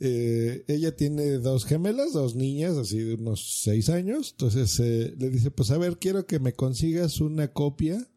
[0.00, 4.32] Eh, ella tiene dos gemelas, dos niñas, así de unos seis años.
[4.32, 8.08] Entonces eh, le dice, pues a ver, quiero que me consigas una copia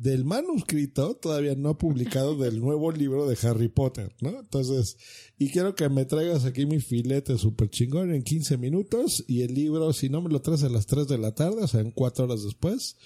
[0.00, 4.40] del manuscrito todavía no publicado del nuevo libro de Harry Potter, ¿no?
[4.40, 4.96] Entonces,
[5.38, 9.54] y quiero que me traigas aquí mi filete super chingón en 15 minutos y el
[9.54, 11.90] libro, si no me lo traes a las 3 de la tarde, o sea, en
[11.90, 12.96] 4 horas después,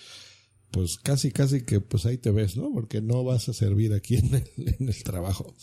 [0.71, 2.71] pues casi, casi que pues ahí te ves, ¿no?
[2.73, 5.55] Porque no vas a servir aquí en el, en el trabajo.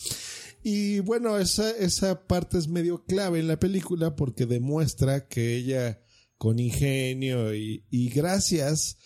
[0.63, 6.01] Y bueno, esa, esa parte es medio clave en la película porque demuestra que ella
[6.37, 8.97] con ingenio y, y gracias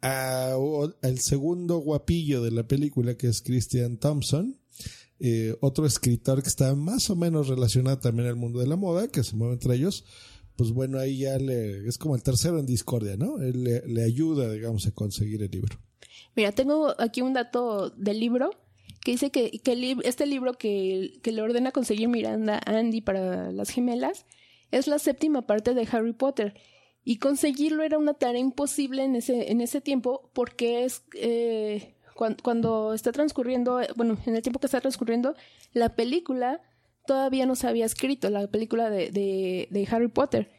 [0.00, 0.54] a-
[1.02, 4.58] al segundo guapillo de la película que es Christian Thompson,
[5.20, 9.08] eh, otro escritor que está más o menos relacionado también al mundo de la moda,
[9.08, 10.04] que se mueve entre ellos,
[10.56, 13.40] pues bueno, ahí ya le, es como el tercero en discordia, ¿no?
[13.40, 15.78] Él le, le ayuda, digamos, a conseguir el libro.
[16.34, 18.50] Mira, tengo aquí un dato del libro
[19.04, 23.50] que dice que, que este libro que, que le ordena conseguir Miranda a Andy para
[23.52, 24.26] las gemelas
[24.70, 26.54] es la séptima parte de Harry Potter.
[27.04, 32.36] Y conseguirlo era una tarea imposible en ese, en ese tiempo porque es eh, cuan-
[32.42, 35.34] cuando, está transcurriendo, bueno, en el tiempo que está transcurriendo,
[35.72, 36.60] la película
[37.04, 40.52] todavía no se había escrito, la película de, de, de Harry Potter.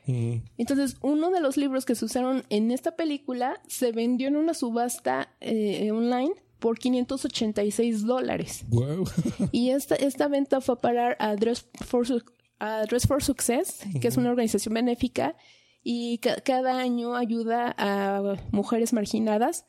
[0.57, 4.53] Entonces, uno de los libros que se usaron en esta película se vendió en una
[4.53, 8.63] subasta eh, online por 586 dólares.
[8.69, 9.03] Wow.
[9.51, 12.05] Y esta, esta venta fue a parar a Dress for,
[12.59, 15.35] a Dress for Success, que es una organización benéfica,
[15.83, 19.65] y ca- cada año ayuda a mujeres marginadas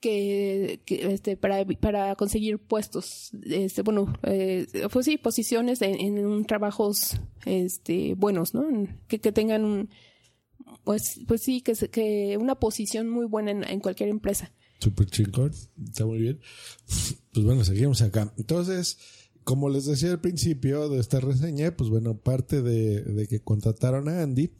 [0.00, 6.44] que, que, este, para, para conseguir puestos, este, bueno, eh, pues sí, posiciones en, en
[6.46, 8.64] trabajos este, buenos, ¿no?
[9.08, 9.90] Que, que tengan un,
[10.84, 14.52] pues, pues sí, que, que una posición muy buena en, en cualquier empresa.
[14.80, 15.52] Super chingón.
[15.84, 16.40] Está muy bien.
[17.32, 18.32] Pues bueno, seguimos acá.
[18.38, 18.98] Entonces,
[19.44, 24.08] como les decía al principio de esta reseña, pues bueno, parte de, de que contrataron
[24.08, 24.50] a Andy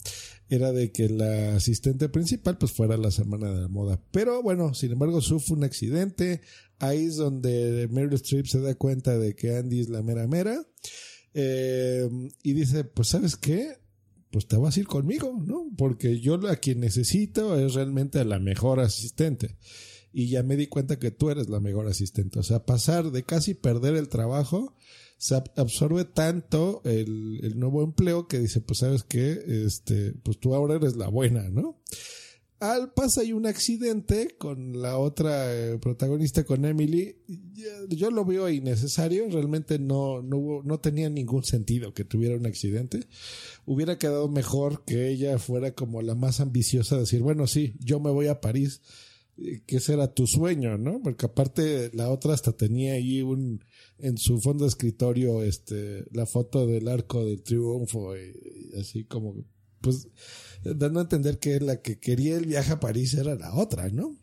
[0.50, 4.02] era de que la asistente principal pues fuera la semana de la moda.
[4.10, 6.40] Pero bueno, sin embargo, sufre un accidente.
[6.80, 10.66] Ahí es donde Meryl Streep se da cuenta de que Andy es la mera mera.
[11.34, 12.08] Eh,
[12.42, 13.78] y dice, pues sabes qué,
[14.30, 15.70] pues te vas a ir conmigo, ¿no?
[15.76, 19.56] Porque yo a quien necesito es realmente la mejor asistente.
[20.12, 22.38] Y ya me di cuenta que tú eres la mejor asistente.
[22.38, 24.74] O sea, pasar de casi perder el trabajo,
[25.18, 30.38] se ab- absorbe tanto el, el nuevo empleo que dice, pues sabes qué, este, pues
[30.40, 31.78] tú ahora eres la buena, ¿no?
[32.58, 37.16] al pasa hay un accidente con la otra eh, protagonista, con Emily.
[37.88, 42.44] Yo lo veo innecesario, realmente no, no, hubo- no tenía ningún sentido que tuviera un
[42.44, 43.06] accidente.
[43.64, 48.10] Hubiera quedado mejor que ella fuera como la más ambiciosa, decir, bueno, sí, yo me
[48.10, 48.82] voy a París,
[49.66, 51.00] que ese era tu sueño, ¿no?
[51.02, 53.64] Porque aparte la otra hasta tenía ahí un,
[53.98, 59.04] en su fondo de escritorio, este, la foto del arco del triunfo, y, y así
[59.04, 59.44] como,
[59.80, 60.08] pues,
[60.62, 64.16] dando a entender que la que quería el viaje a París era la otra, ¿no?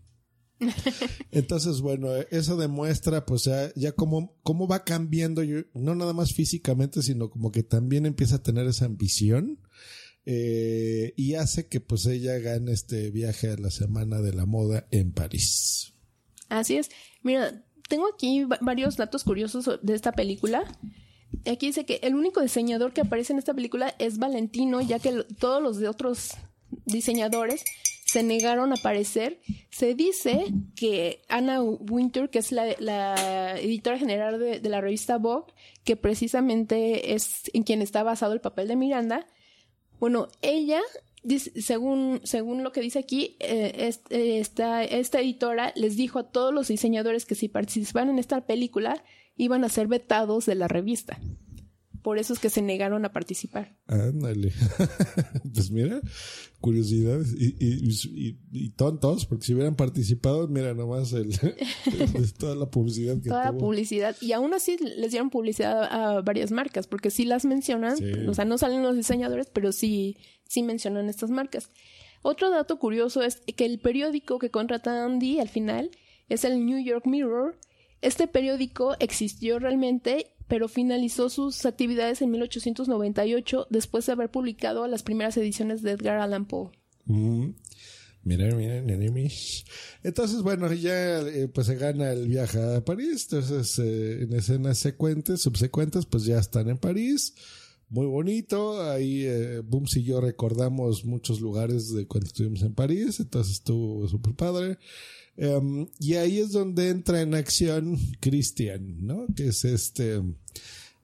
[1.32, 7.02] Entonces, bueno, eso demuestra, pues, ya, ya cómo, cómo va cambiando, no nada más físicamente,
[7.02, 9.60] sino como que también empieza a tener esa ambición.
[10.30, 14.86] Eh, y hace que pues ella gane este viaje a la semana de la moda
[14.92, 15.94] en París.
[16.50, 16.90] Así es.
[17.24, 20.66] Mira, tengo aquí va- varios datos curiosos de esta película.
[21.50, 25.24] Aquí dice que el único diseñador que aparece en esta película es Valentino, ya que
[25.40, 26.32] todos los de otros
[26.86, 27.64] diseñadores
[28.06, 29.40] se negaron a aparecer.
[29.70, 35.54] Se dice que Anna Winter, que es la, editora general de la revista Vogue,
[35.86, 39.26] que precisamente es en quien está basado el papel de Miranda,
[40.00, 40.82] bueno, ella,
[41.56, 46.54] según, según lo que dice aquí, eh, eh, esta, esta editora les dijo a todos
[46.54, 49.04] los diseñadores que si participaban en esta película
[49.36, 51.20] iban a ser vetados de la revista.
[52.08, 53.76] Por eso es que se negaron a participar.
[53.86, 54.54] Ándale.
[55.54, 56.00] pues mira,
[56.62, 61.38] curiosidades y, y, y- y tontos, porque si hubieran participado, mira nomás el,
[62.40, 64.16] toda la publicidad que Toda la publicidad.
[64.22, 67.98] Y aún así les dieron publicidad a, varias marcas, porque sí las mencionan.
[67.98, 68.10] Sí.
[68.26, 70.16] O sea, no salen los diseñadores, pero sí,
[70.48, 71.72] sí mencionan estas marcas.
[72.22, 75.92] Otro dato curioso es que el periódico que contrata Andy al final
[76.30, 77.58] es el New York Mirror.
[78.00, 85.04] Este periódico existió realmente, pero finalizó sus actividades en 1898 después de haber publicado las
[85.04, 86.72] primeras ediciones de Edgar Allan Poe.
[87.06, 87.52] Mm.
[88.24, 89.64] Mira, mira, enemies.
[90.04, 93.30] Entonces, bueno, ya eh, pues se gana el viaje a París.
[93.32, 97.36] Entonces, eh, en escenas secuentes, subsecuentes, pues ya están en París.
[97.90, 98.84] Muy bonito.
[98.84, 103.22] Ahí eh, Booms y yo recordamos muchos lugares de cuando estuvimos en París.
[103.22, 104.78] Entonces estuvo súper padre.
[105.38, 109.28] Em, y ahí es donde entra en acción Christian, ¿no?
[109.36, 110.16] Que es este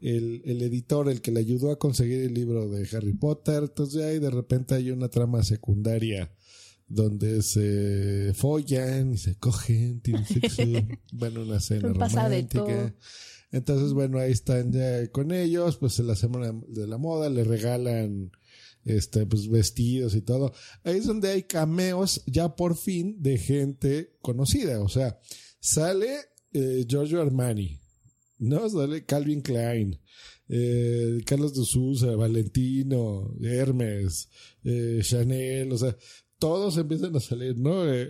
[0.01, 3.63] el, el editor, el que le ayudó a conseguir el libro de Harry Potter.
[3.63, 6.31] Entonces ahí de repente hay una trama secundaria
[6.87, 10.63] donde se follan y se cogen, tienen sexo,
[11.13, 12.93] van a una cena romántica.
[13.51, 17.43] Entonces, bueno, ahí están ya con ellos, pues en la semana de la moda le
[17.43, 18.31] regalan
[18.85, 20.53] este pues vestidos y todo.
[20.83, 25.19] Ahí es donde hay cameos ya por fin de gente conocida, o sea,
[25.59, 26.17] sale
[26.53, 27.79] eh, Giorgio Armani,
[28.39, 28.69] ¿no?
[28.69, 29.99] Sale Calvin Klein,
[30.49, 34.29] eh, Carlos de Sousa, Valentino, Hermes,
[34.63, 35.95] eh, Chanel, o sea,
[36.47, 37.85] todos empiezan a salir, ¿no?
[37.85, 38.07] Eh,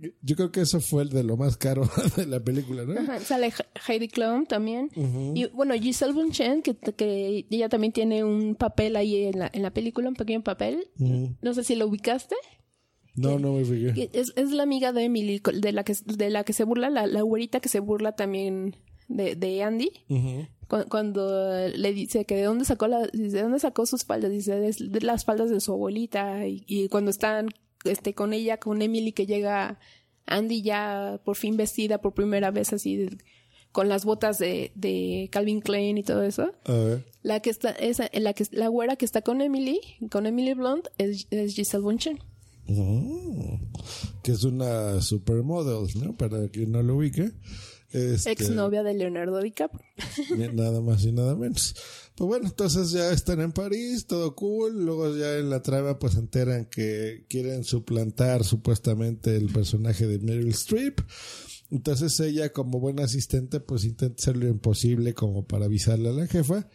[0.00, 1.82] eh, yo creo que eso fue el de lo más caro
[2.16, 3.00] de la película, ¿no?
[3.00, 4.88] Ajá, sale He- Heidi Klum también.
[5.34, 9.62] Y bueno, Giselle Bunchen, que, que ella también tiene un papel ahí en la, en
[9.62, 10.88] la película, un pequeño papel.
[11.40, 12.36] No sé si lo ubicaste.
[13.14, 14.08] No, no me fijé.
[14.12, 17.06] Es, es la amiga de Emily, de la que, de la que se burla, la,
[17.06, 18.76] la güerita que se burla también
[19.08, 19.90] de, de Andy.
[20.68, 24.54] Cu- Cuando le dice que de dónde sacó la, de dónde sacó sus faldas, dice
[24.58, 26.46] de, de las faldas de su abuelita.
[26.46, 27.48] Y, y cuando están
[27.84, 29.78] este, con ella, con Emily, que llega
[30.26, 33.08] Andy ya por fin vestida por primera vez así,
[33.72, 36.52] con las botas de, de Calvin Klein y todo eso.
[36.64, 37.04] A ver.
[37.22, 40.88] La que está, esa, la que la güera que está con Emily, con Emily Blunt,
[40.98, 42.18] es, es Giselle Bunchen.
[42.66, 43.56] Mm.
[44.22, 46.16] Que es una supermodel, ¿no?
[46.16, 47.32] Para quien no lo ubique.
[47.92, 49.84] Este, Ex novia de Leonardo DiCaprio.
[50.54, 51.74] Nada más y nada menos.
[52.14, 54.84] Pues bueno, entonces ya están en París, todo cool.
[54.84, 60.18] Luego ya en la trama pues se enteran que quieren suplantar supuestamente el personaje de
[60.18, 61.00] Meryl Streep.
[61.70, 66.26] Entonces ella como buena asistente pues intenta hacer lo imposible como para avisarle a la
[66.26, 66.68] jefa.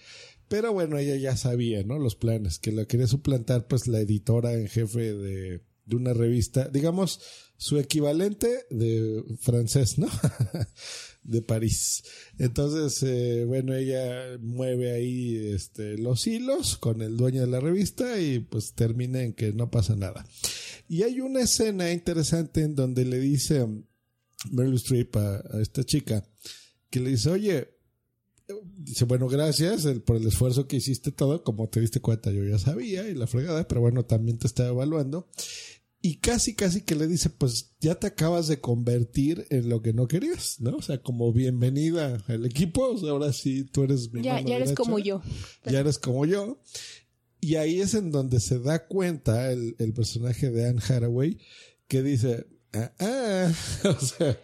[0.47, 1.99] Pero bueno, ella ya sabía, ¿no?
[1.99, 6.69] Los planes, que la quería suplantar pues la editora en jefe de, de una revista,
[6.69, 7.19] digamos,
[7.57, 10.07] su equivalente de francés, ¿no?
[11.23, 12.03] de París.
[12.37, 18.19] Entonces, eh, bueno, ella mueve ahí este, los hilos con el dueño de la revista
[18.19, 20.25] y pues termina en que no pasa nada.
[20.87, 23.65] Y hay una escena interesante en donde le dice
[24.51, 26.23] Meryl Streep a, a esta chica
[26.89, 27.77] que le dice, oye,
[28.77, 32.57] dice, bueno, gracias por el esfuerzo que hiciste todo, como te diste cuenta yo ya
[32.57, 35.27] sabía y la fregada, pero bueno, también te estaba evaluando.
[36.07, 39.91] Y casi, casi que le dice, pues ya te acabas de convertir en lo que
[39.91, 40.77] no querías, ¿no?
[40.77, 44.55] O sea, como bienvenida al equipo, o sea, ahora sí tú eres mi Ya, ya
[44.55, 44.75] eres derecha.
[44.75, 45.21] como yo.
[45.65, 46.61] Ya eres como yo.
[47.41, 51.39] Y ahí es en donde se da cuenta el, el personaje de Anne Hathaway
[51.89, 53.51] que dice, ah, ah",
[53.83, 54.39] o sea,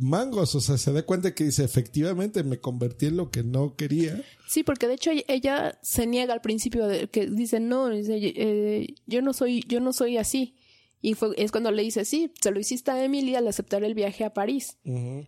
[0.00, 3.76] mangos, o sea, se da cuenta que dice, efectivamente me convertí en lo que no
[3.76, 4.20] quería.
[4.48, 8.94] Sí, porque de hecho ella se niega al principio de que dice, no, dice, eh,
[9.06, 10.56] yo no soy, yo no soy así.
[11.00, 13.94] Y fue, es cuando le dice, sí, se lo hiciste a Emily al aceptar el
[13.94, 14.78] viaje a París,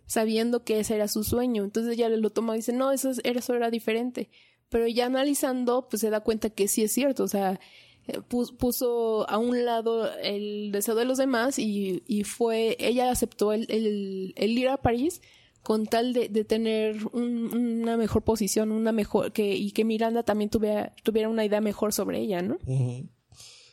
[0.05, 1.63] sabiendo que ese era su sueño.
[1.63, 4.29] Entonces ella lo toma y dice, no, eso, es- eso era diferente.
[4.69, 7.23] Pero ya analizando, pues se da cuenta que sí es cierto.
[7.23, 7.59] O sea,
[8.07, 13.11] eh, pus- puso a un lado el deseo de los demás y, y fue, ella
[13.11, 15.21] aceptó el, el, el ir a París
[15.61, 20.23] con tal de, de tener un- una mejor posición, una mejor, que, y que Miranda
[20.23, 22.57] también tuviera, tuviera una idea mejor sobre ella, ¿no?
[22.65, 23.07] Ujú.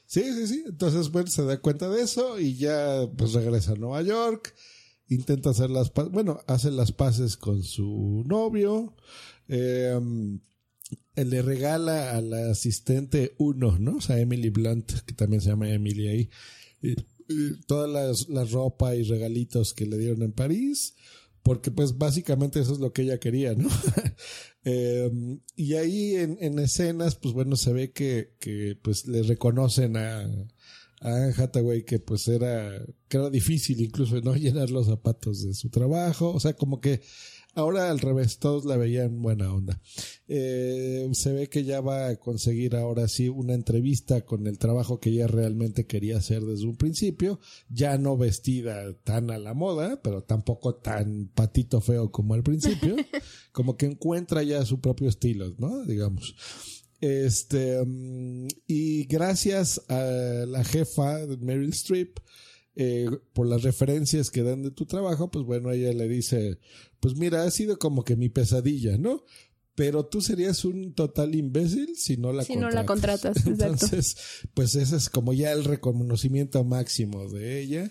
[0.08, 0.64] Sí, sí, sí.
[0.66, 4.54] Entonces, bueno, se da cuenta de eso y ya pues regresa a Nueva York.
[5.08, 8.96] Intenta hacer las paces, bueno, hace las paces con su novio.
[11.18, 13.96] Él le regala a la asistente uno, ¿no?
[13.96, 16.30] O sea, Emily Blunt, que también se llama Emily ahí.
[16.82, 16.96] eh,
[17.66, 20.94] todas las, las ropa y regalitos que le dieron en París.
[21.48, 23.68] Porque pues básicamente eso es lo que ella quería, ¿no?
[24.64, 25.10] Eh,
[25.56, 28.34] y ahí en, en escenas, pues bueno, se ve que,
[28.82, 30.28] pues le reconocen a, a
[31.00, 35.70] Anne Hathaway que pues era, que era difícil incluso no llenar los zapatos de su
[35.70, 36.34] trabajo.
[36.34, 37.00] O sea, como que
[37.58, 39.80] ahora al revés, todos la veían buena onda.
[40.28, 45.00] Eh, se ve que ya va a conseguir ahora sí una entrevista con el trabajo
[45.00, 50.00] que ella realmente quería hacer desde un principio, ya no vestida tan a la moda,
[50.02, 52.94] pero tampoco tan patito feo como al principio,
[53.52, 55.84] como que encuentra ya su propio estilo, ¿no?
[55.84, 56.36] Digamos.
[57.00, 62.18] Este, mm, y gracias a la jefa, Meryl Streep,
[62.80, 66.58] eh, por las referencias que dan de tu trabajo, pues bueno, ella le dice,
[67.00, 69.24] pues mira, ha sido como que mi pesadilla, ¿no?
[69.74, 73.42] Pero tú serías un total imbécil si no la Si no la contratas.
[73.42, 73.84] contratas, exacto.
[73.86, 74.16] Entonces,
[74.54, 77.90] pues ese es como ya el reconocimiento máximo de ella.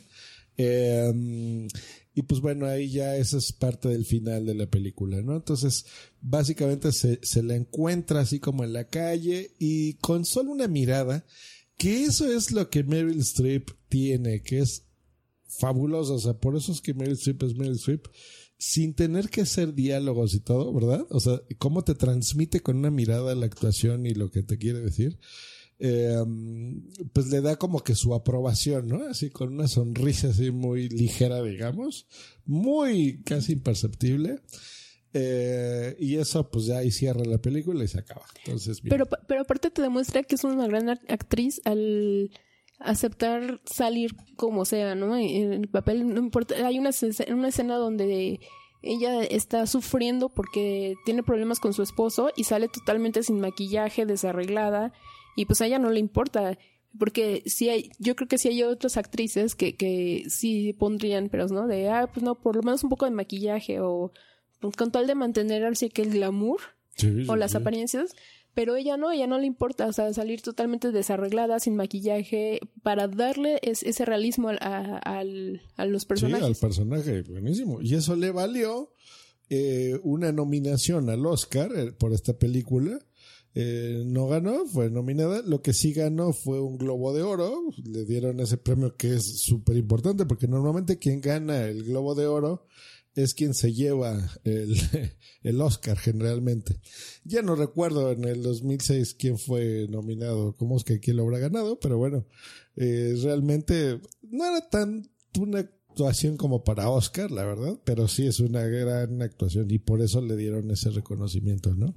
[0.55, 1.67] Eh,
[2.15, 5.35] y pues bueno, ahí ya esa es parte del final de la película, ¿no?
[5.35, 5.85] Entonces,
[6.21, 11.25] básicamente se, se la encuentra así como en la calle y con solo una mirada,
[11.77, 14.83] que eso es lo que Meryl Streep tiene, que es
[15.59, 18.07] fabuloso, o sea, por eso es que Meryl Streep es Meryl Streep,
[18.57, 21.05] sin tener que hacer diálogos y todo, ¿verdad?
[21.09, 24.79] O sea, cómo te transmite con una mirada la actuación y lo que te quiere
[24.81, 25.19] decir.
[25.79, 26.17] Eh,
[27.13, 29.03] pues le da como que su aprobación, ¿no?
[29.07, 32.07] Así con una sonrisa así muy ligera, digamos,
[32.45, 34.41] muy casi imperceptible.
[35.13, 38.25] Eh, y eso pues ya ahí cierra la película y se acaba.
[38.43, 38.81] Entonces.
[38.81, 42.31] Pero, pero aparte te demuestra que es una gran ac- actriz al
[42.79, 45.15] aceptar salir como sea, ¿no?
[45.17, 46.55] En el papel, no importa.
[46.65, 48.39] Hay una, escena- una escena donde
[48.83, 54.93] ella está sufriendo porque tiene problemas con su esposo y sale totalmente sin maquillaje, desarreglada,
[55.35, 56.57] y pues a ella no le importa.
[56.97, 61.47] Porque sí hay, yo creo que sí hay otras actrices que, que sí pondrían, pero
[61.47, 64.11] no, de, ah, pues no, por lo menos un poco de maquillaje o
[64.77, 66.59] con tal de mantener así que el glamour
[66.95, 67.57] Sí, sí, o las sí.
[67.57, 68.15] apariencias,
[68.57, 73.07] pero ella no, ella no le importa, o sea, salir totalmente desarreglada, sin maquillaje, para
[73.07, 74.97] darle es- ese realismo al- a,
[75.75, 76.43] a los Sí, personajes.
[76.43, 77.79] al personaje, buenísimo.
[77.83, 78.91] Y eso le valió
[79.51, 82.97] eh, una nominación al Oscar eh, por esta película.
[83.53, 85.43] Eh, no ganó, fue nominada.
[85.45, 87.61] Lo que sí ganó fue un Globo de Oro.
[87.85, 92.25] Le dieron ese premio que es súper importante porque normalmente quien gana el Globo de
[92.25, 92.65] Oro
[93.17, 94.77] es quien se lleva el,
[95.41, 96.79] el Oscar generalmente.
[97.23, 101.79] Ya no recuerdo en el 2006 quién fue nominado como Oscar, quién lo habrá ganado,
[101.79, 102.25] pero bueno,
[102.75, 105.09] eh, realmente no era tan
[105.39, 110.01] una actuación como para Oscar, la verdad, pero sí es una gran actuación y por
[110.01, 111.95] eso le dieron ese reconocimiento, ¿no?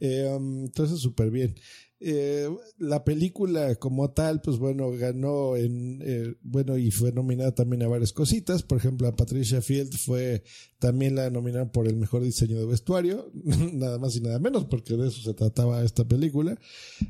[0.00, 1.54] Eh, um, entonces, súper bien.
[2.00, 7.82] Eh, la película como tal, pues bueno, ganó en, eh, bueno, y fue nominada también
[7.82, 8.62] a varias cositas.
[8.62, 10.44] Por ejemplo, a Patricia Field fue
[10.78, 13.30] también la nominaron por el mejor diseño de vestuario,
[13.72, 16.56] nada más y nada menos, porque de eso se trataba esta película.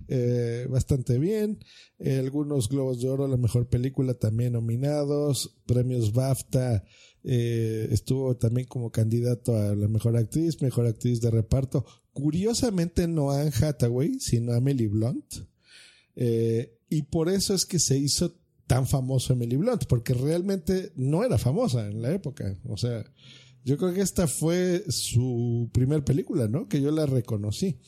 [0.09, 1.59] Eh, bastante bien.
[1.99, 5.59] Eh, algunos Globos de Oro, la mejor película también nominados.
[5.67, 6.85] Premios BAFTA,
[7.25, 11.85] eh, estuvo también como candidato a la mejor actriz, mejor actriz de reparto.
[12.19, 15.35] Curiosamente no a Anne Hathaway, sino a Emily Blunt.
[16.17, 18.35] Eh, y por eso es que se hizo
[18.67, 22.59] tan famoso Emily Blunt, porque realmente no era famosa en la época.
[22.65, 23.05] O sea,
[23.65, 26.69] yo creo que esta fue su primer película, ¿no?
[26.69, 27.79] Que yo la reconocí.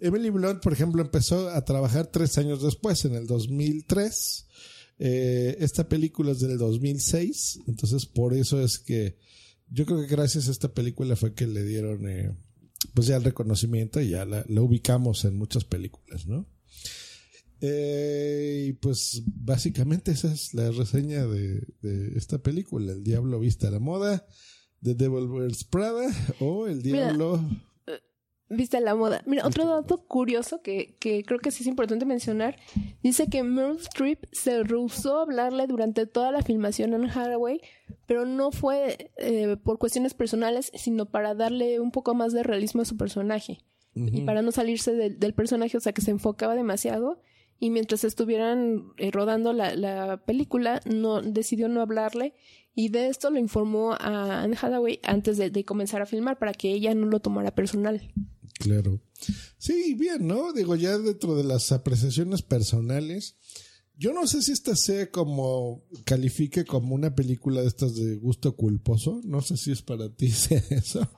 [0.00, 4.46] Emily Blunt, por ejemplo, empezó a trabajar tres años después, en el 2003.
[4.98, 9.18] Eh, esta película es del 2006, entonces por eso es que
[9.70, 12.34] yo creo que gracias a esta película fue que le dieron eh,
[12.94, 16.46] pues ya el reconocimiento y ya la, la ubicamos en muchas películas, ¿no?
[17.60, 23.68] Eh, y pues básicamente esa es la reseña de, de esta película, El Diablo Vista
[23.68, 24.26] a la Moda,
[24.82, 26.06] The Devil Wears Prada
[26.40, 27.12] o El Mira.
[28.50, 29.22] Viste la moda.
[29.26, 32.56] Mira, otro dato curioso que, que creo que sí es importante mencionar.
[33.02, 37.60] Dice que Meryl Streep se rehusó a hablarle durante toda la filmación en Hathaway,
[38.06, 42.80] pero no fue eh, por cuestiones personales, sino para darle un poco más de realismo
[42.82, 43.58] a su personaje.
[43.94, 47.20] Y para no salirse del- del personaje, o sea, que se enfocaba demasiado.
[47.60, 52.32] Y mientras estuvieran eh, rodando la, la película, no decidió no hablarle.
[52.76, 56.52] Y de esto lo informó a Anne Hathaway antes de, de comenzar a filmar, para
[56.54, 58.00] que ella no lo tomara personal.
[58.58, 59.00] Claro.
[59.58, 60.52] Sí, bien, ¿no?
[60.52, 63.36] Digo, ya dentro de las apreciaciones personales,
[63.96, 68.54] yo no sé si esta sea como, califique como una película de estas de gusto
[68.54, 71.08] culposo, no sé si es para ti sea eso.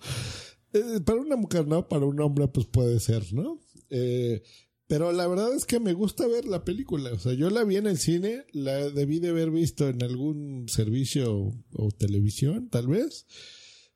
[0.72, 3.60] Eh, para una mujer no, para un hombre pues puede ser, ¿no?
[3.90, 4.42] Eh,
[4.86, 7.76] pero la verdad es que me gusta ver la película, o sea, yo la vi
[7.76, 13.26] en el cine, la debí de haber visto en algún servicio o televisión, tal vez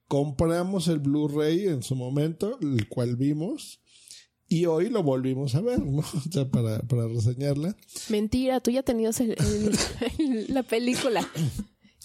[0.08, 3.80] compramos el Blu-ray en su momento, el cual vimos,
[4.48, 5.98] y hoy lo volvimos a ver, ¿no?
[6.28, 7.76] O sea, para, para reseñarla.
[8.08, 9.36] Mentira, tú ya tenías el-
[10.18, 11.26] el- la película.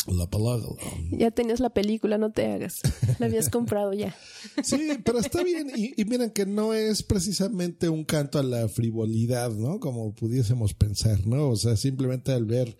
[0.08, 0.66] La palabra.
[1.12, 2.80] Ya tenías la película, no te hagas.
[3.20, 4.16] La habías comprado ya.
[4.64, 5.70] Sí, pero está bien.
[5.76, 9.80] Y, y miren que no es precisamente un canto a la frivolidad, ¿no?
[9.80, 11.50] Como pudiésemos pensar, ¿no?
[11.50, 12.76] O sea, simplemente al ver,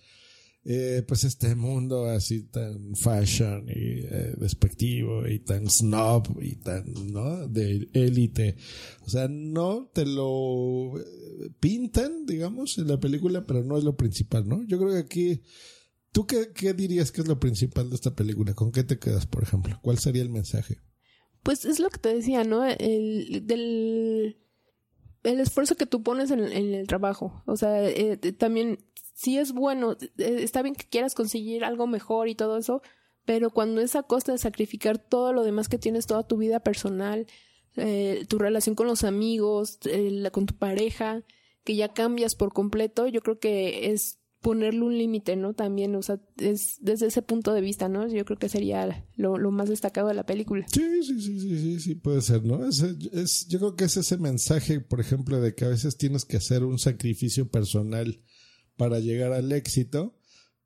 [0.66, 6.86] eh, pues este mundo así tan fashion y eh, despectivo y tan snob y tan,
[7.12, 7.48] ¿no?
[7.48, 8.58] De élite.
[9.02, 13.96] O sea, no te lo eh, pintan, digamos, en la película, pero no es lo
[13.96, 14.64] principal, ¿no?
[14.68, 15.42] Yo creo que aquí...
[16.12, 18.56] ¿Tú qué, qué dirías que es lo principal de esta película?
[18.56, 19.78] ¿Con qué te quedas, por ejemplo?
[19.84, 20.80] ¿Cuál sería el mensaje?
[21.44, 22.66] Pues es lo que te decía, ¿no?
[22.66, 24.38] El, del
[25.24, 27.44] el esfuerzo que tú pones en, en el trabajo.
[27.46, 28.80] O sea, eh, también
[29.22, 32.82] sí es bueno, eh, está bien que quieras conseguir algo mejor y todo eso,
[33.26, 36.62] pero cuando es a costa de sacrificar todo lo demás que tienes, toda tu vida
[36.62, 37.28] personal,
[37.76, 41.24] eh, tu relación con los amigos, eh, con tu pareja,
[41.66, 45.54] que ya cambias por completo, yo creo que es ponerle un límite, ¿no?
[45.54, 48.08] También, o sea, es desde ese punto de vista, ¿no?
[48.08, 50.66] Yo creo que sería lo, lo más destacado de la película.
[50.72, 52.66] Sí, sí, sí, sí, sí, sí, puede ser, ¿no?
[52.66, 56.24] Es, es- yo creo que es ese mensaje, por ejemplo, de que a veces tienes
[56.24, 58.22] que hacer un sacrificio personal
[58.80, 60.16] para llegar al éxito,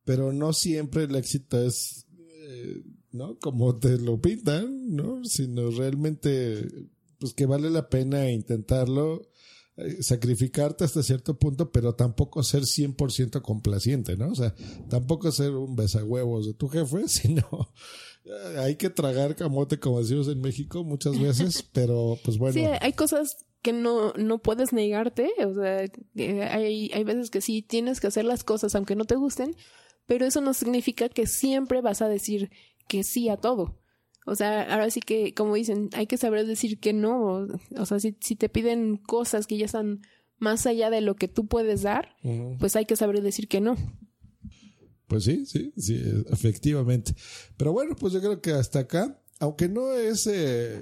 [0.06, 2.06] pero no siempre el éxito es,
[2.48, 3.40] eh, ¿no?
[3.40, 5.26] Como te lo pintan, ¿no?
[5.26, 6.70] Sino realmente,
[7.18, 9.32] pues que vale la pena intentarlo,
[9.78, 14.30] eh, sacrificarte hasta cierto punto, pero tampoco ser 100% complaciente, ¿no?
[14.30, 14.54] O sea,
[14.90, 17.48] tampoco ser un besahuevos de tu jefe, sino
[18.26, 22.54] eh, hay que tragar camote, como decimos en México muchas veces, pero pues bueno.
[22.54, 25.86] Sí, hay cosas que no, no puedes negarte, o sea,
[26.16, 29.56] eh, hay, hay veces que sí tienes que hacer las cosas aunque no te gusten,
[30.06, 32.52] pero eso no significa que siempre vas a decir
[32.88, 33.80] que sí a todo.
[34.26, 37.48] O sea, ahora sí que, como dicen, hay que saber decir que no.
[37.78, 40.02] O, sea, si, si te piden cosas que ya están
[40.38, 42.16] más allá de lo que tú puedes dar,
[42.60, 43.76] pues hay que saber decir que no.
[45.08, 47.16] Pues sí, sí, sí, efectivamente.
[47.58, 50.80] Pero bueno, pues yo creo que hasta acá, aunque no es eh,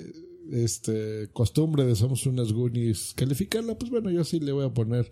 [0.51, 5.11] este costumbre de Somos unas Goonies calificarla, pues bueno, yo sí le voy a poner.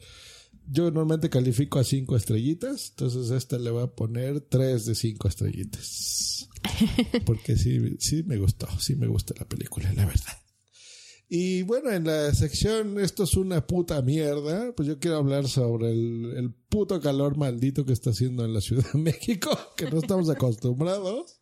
[0.72, 5.28] Yo normalmente califico a cinco estrellitas, entonces esta le voy a poner tres de cinco
[5.28, 6.48] estrellitas.
[7.26, 10.38] Porque sí, sí me gustó, sí me gusta la película, la verdad.
[11.32, 15.92] Y bueno, en la sección Esto es una puta mierda, pues yo quiero hablar sobre
[15.92, 20.00] el, el puto calor maldito que está haciendo en la Ciudad de México, que no
[20.00, 21.40] estamos acostumbrados.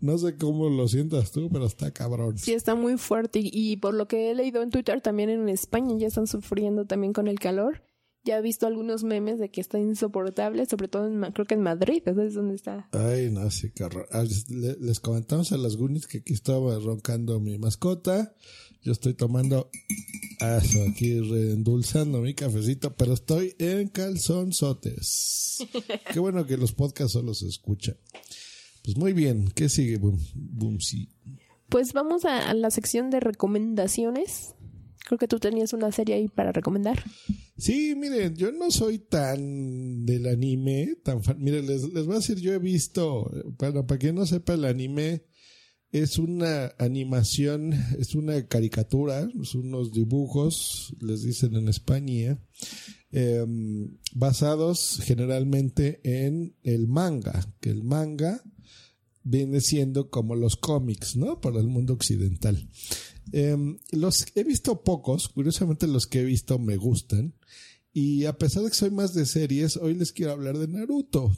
[0.00, 2.38] No sé cómo lo sientas tú, pero está cabrón.
[2.38, 5.48] Sí, está muy fuerte y, y por lo que he leído en Twitter, también en
[5.48, 7.82] España ya están sufriendo también con el calor.
[8.22, 11.62] Ya he visto algunos memes de que está insoportable, sobre todo en, creo que en
[11.62, 12.86] Madrid, esa es donde está.
[12.92, 14.06] Ay, no, sí, horror.
[14.12, 18.34] Ah, le- Les comentamos a las Goonies que aquí estaba roncando mi mascota.
[18.82, 19.70] Yo estoy tomando
[20.38, 25.58] eso, aquí reendulzando mi cafecito, pero estoy en calzonzotes.
[26.12, 27.96] Qué bueno que los podcasts solo se escuchan.
[28.84, 30.18] Pues muy bien, ¿qué sigue, Boom?
[30.34, 31.08] Boom, sí.
[31.68, 34.54] Pues vamos a, a la sección de recomendaciones.
[35.06, 37.02] Creo que tú tenías una serie ahí para recomendar.
[37.56, 41.38] Sí, miren, yo no soy tan del anime, tan fan.
[41.40, 44.64] Miren, les, les voy a decir, yo he visto, bueno, para quien no sepa, el
[44.64, 45.24] anime
[45.92, 52.38] es una animación, es una caricatura, es unos dibujos, les dicen en España,
[53.10, 53.44] eh,
[54.14, 58.42] basados generalmente en el manga, que el manga
[59.22, 61.40] viene siendo como los cómics, ¿no?
[61.40, 62.68] Para el mundo occidental.
[63.32, 63.56] Eh,
[63.92, 67.34] los he visto pocos, curiosamente los que he visto me gustan.
[67.92, 71.34] Y a pesar de que soy más de series, hoy les quiero hablar de Naruto.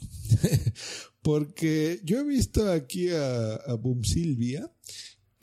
[1.21, 4.71] Porque yo he visto aquí a, a Boom Silvia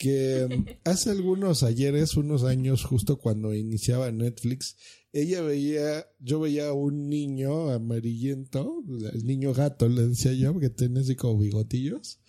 [0.01, 4.75] que um, hace algunos ayeres, unos años, justo cuando iniciaba Netflix,
[5.13, 8.83] ella veía, yo veía a un niño amarillento,
[9.13, 12.19] el niño gato, le decía yo, que tiene así como bigotillos,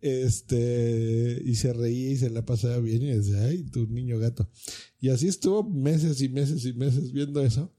[0.00, 4.48] este, y se reía y se la pasaba bien y decía, ay, tu niño gato.
[5.00, 7.72] Y así estuvo meses y meses y meses viendo eso.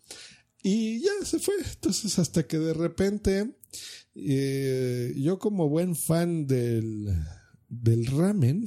[0.61, 1.55] Y ya se fue.
[1.73, 3.55] Entonces, hasta que de repente,
[4.15, 7.15] eh, yo como buen fan del,
[7.69, 8.65] del ramen,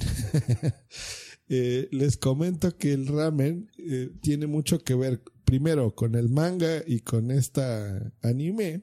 [1.49, 6.83] eh, les comento que el ramen eh, tiene mucho que ver primero con el manga
[6.87, 8.83] y con esta anime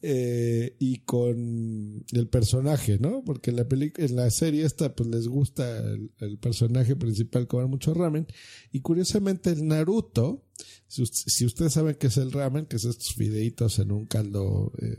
[0.00, 3.22] eh, y con el personaje, ¿no?
[3.22, 5.84] Porque en la en la serie esta pues les gusta
[6.18, 8.26] el, personaje principal comer mucho ramen
[8.72, 10.46] y curiosamente el Naruto,
[10.88, 14.72] si, si ustedes saben qué es el ramen, que es estos fideitos en un caldo
[14.80, 14.96] eh,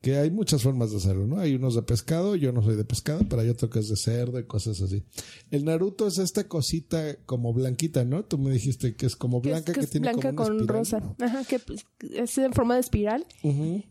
[0.00, 1.38] que hay muchas formas de hacerlo, ¿no?
[1.40, 3.96] Hay unos de pescado, yo no soy de pescado, pero hay otro que es de
[3.96, 5.02] cerdo y cosas así.
[5.50, 8.24] El Naruto es esta cosita como blanquita, ¿no?
[8.24, 10.68] Tú me dijiste que es como blanca, que, que, es tiene blanca como una con
[10.68, 11.14] rosa.
[11.20, 11.84] Ajá, que pues,
[12.14, 13.26] es en forma de espiral.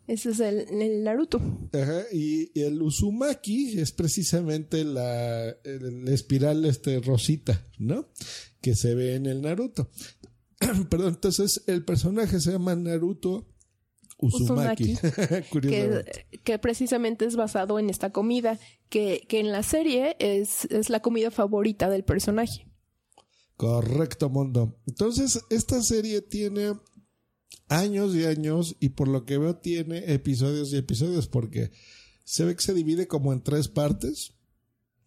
[0.08, 1.42] Ese es el, el Naruto.
[1.74, 8.08] Ajá, y, y el Uzumaki es precisamente la, el- la espiral este rosita, ¿no?
[8.62, 9.90] Que se ve en el Naruto.
[10.90, 13.46] Perdón, entonces el personaje se llama Naruto
[14.18, 14.96] Uzumaki.
[15.50, 16.26] Curiosamente.
[16.30, 18.60] Que, que precisamente es basado en esta comida.
[18.90, 22.68] Que, que en la serie es, es la comida favorita del personaje.
[23.56, 24.80] Correcto, Mondo.
[24.86, 26.74] Entonces, esta serie tiene
[27.70, 31.72] años y años y por lo que veo tiene episodios y episodios porque
[32.24, 34.34] se ve que se divide como en tres partes.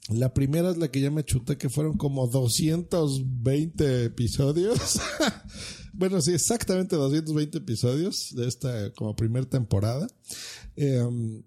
[0.09, 5.01] La primera es la que ya me chuté que fueron como 220 episodios.
[6.01, 10.07] bueno, sí, exactamente 220 episodios de esta como primer temporada.
[10.75, 11.43] Em,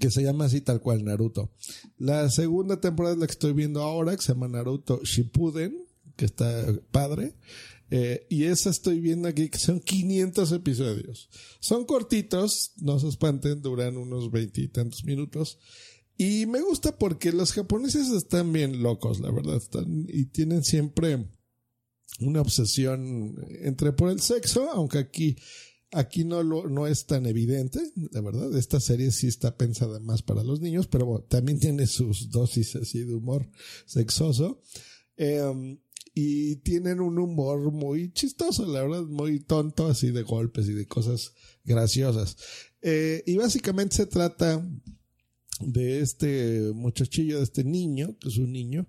[0.00, 1.52] que se llama así tal cual Naruto.
[1.98, 5.76] La segunda temporada es la que estoy viendo ahora, que se llama Naruto Shippuden,
[6.16, 7.34] que está padre.
[7.90, 11.28] Eh, y esa estoy viendo aquí, que son 500 episodios.
[11.60, 15.58] Son cortitos, no se espanten, duran unos veintitantos minutos.
[16.16, 19.60] Y me gusta porque los japoneses están bien locos, la verdad.
[20.08, 21.26] Y tienen siempre
[22.18, 25.36] una obsesión entre por el sexo, aunque aquí
[25.92, 27.80] Aquí no, lo, no es tan evidente,
[28.12, 28.56] la verdad.
[28.56, 32.76] Esta serie sí está pensada más para los niños, pero bueno, también tiene sus dosis
[32.76, 33.50] así de humor
[33.86, 34.62] sexoso.
[35.16, 35.78] Eh,
[36.14, 40.86] y tienen un humor muy chistoso, la verdad, muy tonto, así de golpes y de
[40.86, 41.32] cosas
[41.64, 42.36] graciosas.
[42.82, 44.64] Eh, y básicamente se trata
[45.60, 48.86] de este muchachillo, de este niño, que es un niño,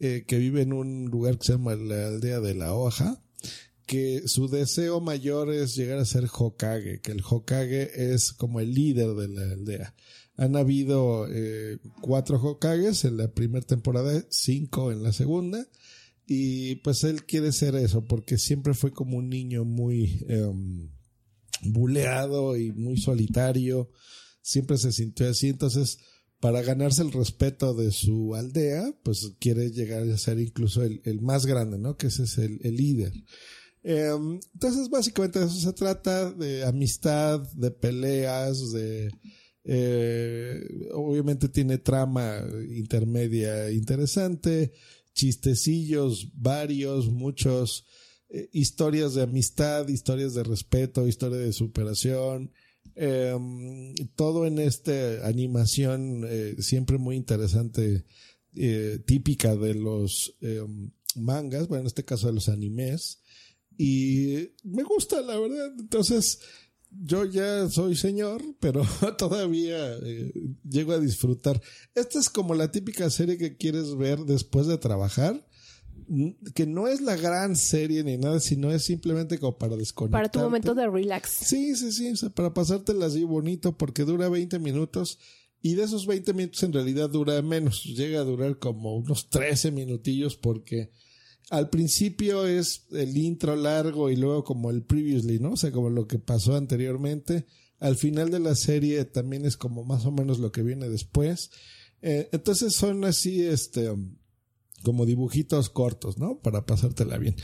[0.00, 3.22] eh, que vive en un lugar que se llama la aldea de la hoja
[3.90, 8.72] que su deseo mayor es llegar a ser Hokage, que el Hokage es como el
[8.72, 9.96] líder de la aldea.
[10.36, 15.66] Han habido eh, cuatro Hokages en la primera temporada, cinco en la segunda,
[16.24, 20.52] y pues él quiere ser eso, porque siempre fue como un niño muy eh,
[21.64, 23.90] buleado y muy solitario,
[24.40, 25.98] siempre se sintió así, entonces
[26.40, 31.44] para ganarse el respeto de su aldea, pues quiere llegar a ser incluso el, más
[31.44, 31.96] grande, ¿no?
[31.96, 33.12] Que ese es el, líder.
[33.82, 34.10] Eh,
[34.54, 39.10] entonces, básicamente de eso se trata, de amistad, de peleas, de...
[39.62, 42.42] Eh, obviamente tiene trama
[42.74, 44.72] intermedia interesante,
[45.12, 47.84] chistecillos varios, muchos,
[48.30, 52.52] eh, historias de amistad, historias de respeto, historia de superación,
[53.02, 53.34] eh,
[54.14, 58.04] todo en esta animación eh, siempre muy interesante,
[58.54, 60.36] eh, típica de los
[61.16, 63.22] mangas, bueno, en este caso de los animes.
[63.78, 65.72] Y me gusta, la verdad.
[65.78, 66.40] Entonces,
[66.90, 68.82] yo ya soy señor, pero
[69.18, 70.32] todavía eh,
[70.68, 71.60] llego a disfrutar.
[71.94, 75.46] Esta es como la típica serie que quieres ver después de trabajar,
[76.54, 80.20] que no es la gran serie ni nada, sino es simplemente como para desconectar.
[80.20, 81.30] Para tu momento de relax.
[81.30, 85.18] Sí, sí, sí, o sea, para pasártela así bonito, porque dura 20 minutos.
[85.62, 89.70] Y de esos 20 minutos en realidad dura menos, llega a durar como unos 13
[89.70, 90.90] minutillos porque
[91.50, 95.52] al principio es el intro largo y luego como el previously, ¿no?
[95.52, 97.46] O sea, como lo que pasó anteriormente.
[97.78, 101.50] Al final de la serie también es como más o menos lo que viene después.
[102.02, 103.90] Eh, entonces son así, este,
[104.82, 106.38] como dibujitos cortos, ¿no?
[106.40, 107.36] Para pasártela bien.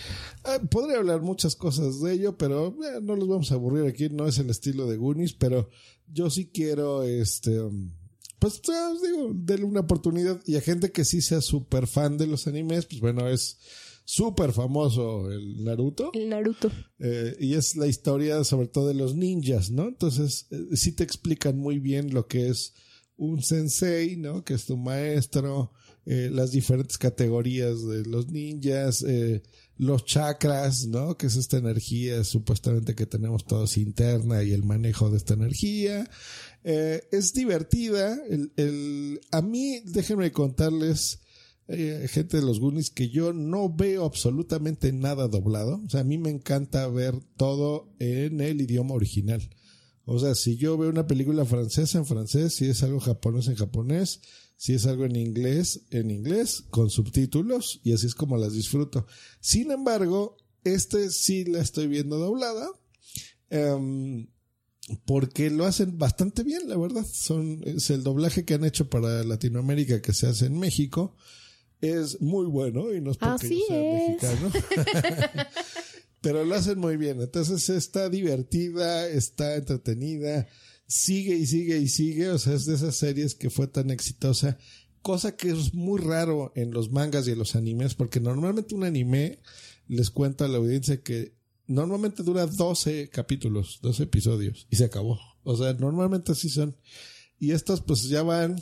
[0.44, 4.08] Eh, podría hablar muchas cosas de ello, pero eh, no los vamos a aburrir aquí.
[4.08, 5.68] No es el estilo de Goonies, pero
[6.06, 7.60] yo sí quiero, este,
[8.38, 10.40] pues, os digo, denle una oportunidad.
[10.46, 13.58] Y a gente que sí sea súper fan de los animes, pues bueno, es
[14.06, 16.10] súper famoso, el Naruto.
[16.14, 16.70] El Naruto.
[16.98, 19.88] Eh, y es la historia sobre todo de los ninjas, ¿no?
[19.88, 22.72] Entonces, eh, sí te explican muy bien lo que es
[23.16, 24.44] un sensei, ¿no?
[24.44, 25.72] Que es tu maestro,
[26.08, 29.42] eh, las diferentes categorías de los ninjas, eh,
[29.76, 31.16] los chakras, ¿no?
[31.16, 36.08] Que es esta energía supuestamente que tenemos todos interna y el manejo de esta energía.
[36.62, 38.16] Eh, es divertida.
[38.56, 41.18] El, a mí, déjenme contarles,
[41.66, 45.82] gente de los Goonies, que yo no veo absolutamente nada doblado.
[45.84, 49.50] O sea, a mí me encanta ver todo en el idioma original.
[50.04, 53.56] O sea, si yo veo una película francesa en francés, si es algo japonés en
[53.56, 54.20] japonés,
[54.56, 59.06] si es algo en inglés, en inglés, con subtítulos, y así es como las disfruto.
[59.40, 62.68] Sin embargo, este sí la estoy viendo doblada.
[63.50, 64.26] em,
[65.04, 67.04] porque lo hacen bastante bien, la verdad.
[67.12, 71.16] Son, es el doblaje que han hecho para Latinoamérica que se hace en México.
[71.80, 74.10] Es muy bueno y no es porque Así yo sea es.
[74.22, 74.52] mexicano.
[76.20, 77.20] Pero lo hacen muy bien.
[77.20, 80.46] Entonces está divertida, está entretenida,
[80.86, 82.30] sigue y sigue y sigue.
[82.30, 84.58] O sea, es de esas series que fue tan exitosa.
[85.02, 88.84] Cosa que es muy raro en los mangas y en los animes, porque normalmente un
[88.84, 89.40] anime
[89.86, 95.18] les cuenta a la audiencia que normalmente dura 12 capítulos, 12 episodios y se acabó.
[95.44, 96.76] O sea, normalmente así son.
[97.38, 98.56] Y estos pues ya van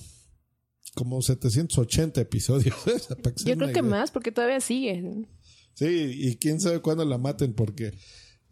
[0.95, 2.77] como 780 episodios.
[3.45, 3.83] Yo creo que idea.
[3.83, 5.27] más, porque todavía sigue.
[5.75, 7.95] Sí, y quién sabe cuándo la maten porque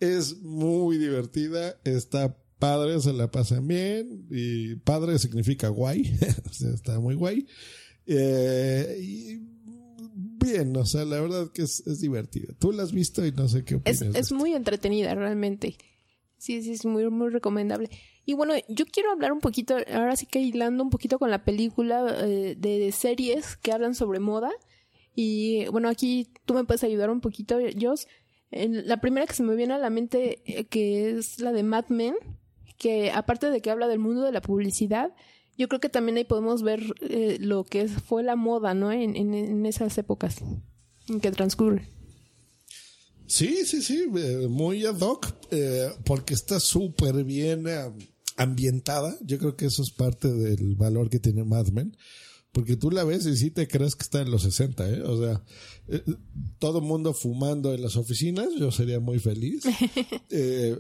[0.01, 6.17] es muy divertida, está padre, se la pasan bien y padre significa guay,
[6.49, 7.45] o sea, está muy guay.
[8.07, 9.41] Eh, y
[10.15, 12.55] bien, o sea, la verdad que es, es divertida.
[12.61, 14.01] Tú la has visto y no sé qué opinas.
[14.01, 14.37] Es, de es esto.
[14.37, 15.77] muy entretenida, realmente.
[16.39, 17.91] Sí, sí, es muy, muy recomendable.
[18.25, 21.45] Y bueno, yo quiero hablar un poquito, ahora sí que hilando un poquito con la
[21.45, 24.53] película eh, de, de series que hablan sobre moda.
[25.17, 28.07] Y bueno, aquí tú me puedes ayudar un poquito, Jos.
[28.53, 31.87] La primera que se me viene a la mente, eh, que es la de Mad
[31.89, 32.15] Men,
[32.83, 35.15] que aparte de que habla del mundo de la publicidad,
[35.57, 38.91] yo creo que también ahí podemos ver eh, lo que fue la moda, ¿no?
[38.91, 40.39] En, en, esas épocas
[41.09, 41.89] en que transcurre.
[43.29, 47.93] Sí, sí, sí, eh, muy ad hoc, eh, porque está súper bien eh,
[48.37, 49.17] ambientada.
[49.23, 51.97] Yo creo que eso es parte del valor que tiene Mad Men.
[52.53, 55.03] Porque tú la ves y sí te crees que está en los 60, ¿eh?
[55.03, 55.43] O sea,
[55.89, 56.03] eh,
[56.59, 59.65] todo mundo fumando en las oficinas, yo sería muy feliz.
[60.35, 60.79] Eh,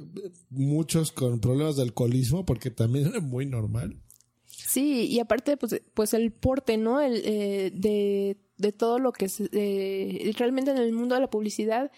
[0.48, 4.00] muchos con problemas de alcoholismo, porque también era muy normal.
[4.46, 7.02] Sí, y aparte, pues, pues el porte, ¿no?
[7.02, 11.28] El, eh, de, de todo lo que es eh, realmente en el mundo de la
[11.28, 11.90] publicidad,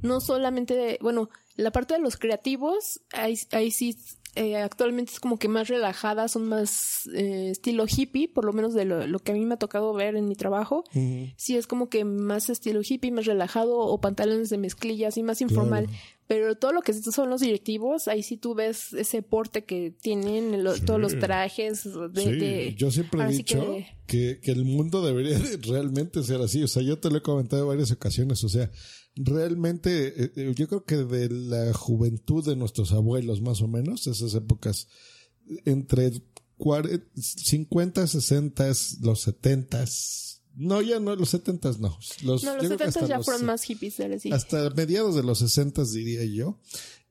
[0.00, 3.96] no solamente, bueno, la parte de los creativos, ahí, ahí sí,
[4.36, 8.74] eh, actualmente es como que más relajada, son más eh, estilo hippie, por lo menos
[8.74, 10.84] de lo, lo que a mí me ha tocado ver en mi trabajo.
[11.36, 15.40] Sí, es como que más estilo hippie, más relajado, o pantalones de mezclilla, así más
[15.40, 15.88] informal.
[16.26, 20.64] Pero todo lo que son los directivos, ahí sí tú ves ese porte que tienen,
[20.64, 21.84] lo- todos los trajes.
[21.84, 24.40] De, Sí, de- yo siempre he dicho que- que...
[24.40, 26.62] Que, el mundo debería de realmente ser así.
[26.62, 28.42] O sea, yo te lo he comentado en varias ocasiones.
[28.42, 28.70] O sea,
[29.16, 34.06] realmente, eh, eh, yo creo que de la juventud de nuestros abuelos, más o menos,
[34.06, 34.88] esas épocas,
[35.64, 36.12] entre
[36.58, 39.84] cuare- 50, 60, los 70,
[40.56, 41.98] no, ya no, los 70 no.
[42.22, 44.32] Los, No, los yo creo que 70 hasta ya los fueron más hippies, sí.
[44.32, 46.60] hasta mediados de los 60 diría yo,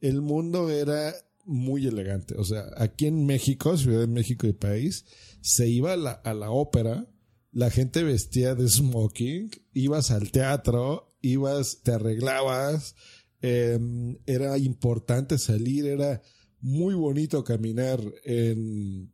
[0.01, 1.13] el mundo era
[1.45, 2.35] muy elegante.
[2.37, 5.05] O sea, aquí en México, Ciudad de México y país,
[5.41, 7.09] se iba a la, a la ópera,
[7.51, 12.95] la gente vestía de smoking, ibas al teatro, ibas, te arreglabas,
[13.41, 13.79] eh,
[14.27, 16.21] era importante salir, era
[16.61, 19.11] muy bonito caminar en,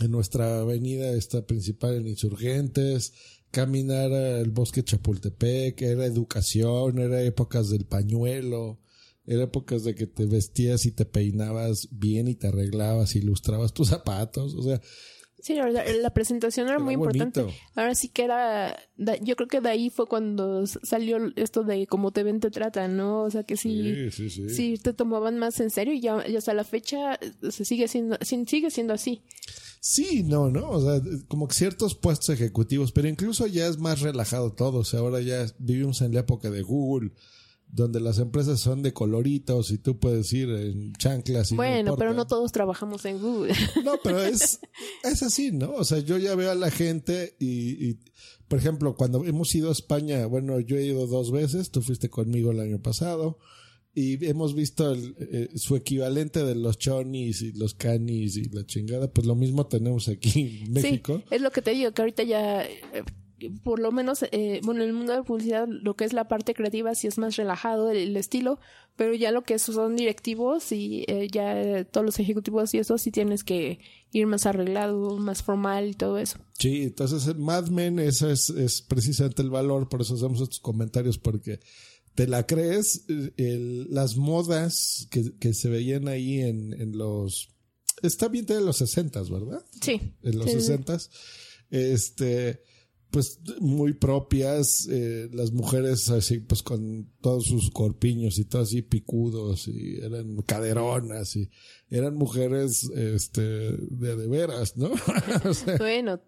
[0.00, 3.14] en nuestra avenida esta principal en Insurgentes,
[3.50, 8.80] caminar al bosque Chapultepec, era educación, era épocas del pañuelo,
[9.24, 13.88] era épocas de que te vestías y te peinabas bien y te arreglabas ilustrabas tus
[13.88, 14.80] zapatos, o sea,
[15.42, 17.24] Sí, la, verdad, la presentación era, Era muy bonito.
[17.24, 17.60] importante.
[17.74, 21.88] Ahora sí que era, da- yo creo que de ahí fue cuando salió esto de
[21.88, 23.24] cómo te ven, te tratan, ¿no?
[23.24, 24.48] O sea que sí, sí, sí.
[24.50, 27.88] sí te tomaban más en serio y ya, y hasta la fecha eh, se sigue
[27.88, 29.22] siendo, sí, sigue siendo así.
[29.80, 34.00] Sí, no, no, o sea, como que ciertos puestos ejecutivos, pero incluso ya es más
[34.00, 37.10] relajado todo, o sea, ahora ya vivimos en la época de Google,
[37.72, 42.12] donde las empresas son de coloritos y tú puedes ir en chanclas y bueno, pero
[42.12, 43.54] no todos trabajamos en Google.
[43.82, 44.60] No, pero es,
[45.02, 45.72] es así, ¿no?
[45.72, 47.98] O sea, yo ya veo a la gente y, y,
[48.46, 52.10] por ejemplo, cuando hemos ido a España, bueno, yo he ido dos veces, tú fuiste
[52.10, 53.38] conmigo el año pasado,
[53.94, 58.66] y hemos visto el, eh, su equivalente de los chonis y los canis y la
[58.66, 61.18] chingada, pues lo mismo tenemos aquí en México.
[61.18, 63.04] Sí, es lo que te digo, que ahorita ya, eh,
[63.50, 66.28] por lo menos, eh, bueno, en el mundo de la publicidad, lo que es la
[66.28, 68.58] parte creativa sí es más relajado el, el estilo,
[68.96, 73.10] pero ya lo que son directivos y eh, ya todos los ejecutivos y eso sí
[73.10, 73.80] tienes que
[74.12, 76.38] ir más arreglado, más formal y todo eso.
[76.58, 80.60] Sí, entonces en Mad Men eso es, es precisamente el valor, por eso hacemos estos
[80.60, 81.60] comentarios, porque
[82.14, 83.06] te la crees,
[83.38, 87.48] el- las modas que, que se veían ahí en, en los...
[88.02, 89.64] Está bien de los 60, ¿verdad?
[89.80, 90.00] Sí.
[90.22, 90.60] en los Sí.
[90.60, 90.98] 60
[91.70, 92.62] este
[93.12, 98.82] pues muy propias eh, las mujeres así pues con todos sus corpiños y todo así
[98.82, 101.50] picudos y eran caderonas y
[101.90, 104.90] eran mujeres este de de veras no
[105.44, 106.20] O sea, Bueno,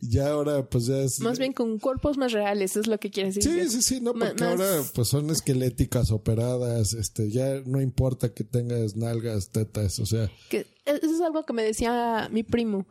[0.00, 3.36] ya ahora pues ya es más bien con cuerpos más reales, es lo que quieres
[3.36, 3.68] decir.
[3.68, 8.34] Sí, sí, sí, no, porque más- ahora pues son esqueléticas operadas, este, ya no importa
[8.34, 12.86] que tengas nalgas, tetas, o sea, que eso es algo que me decía mi primo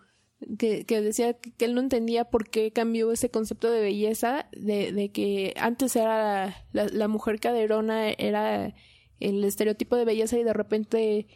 [0.57, 4.47] que, que decía que, que él no entendía por qué cambió ese concepto de belleza
[4.51, 8.73] de, de que antes era la, la mujer caderona era
[9.19, 11.27] el estereotipo de belleza y de repente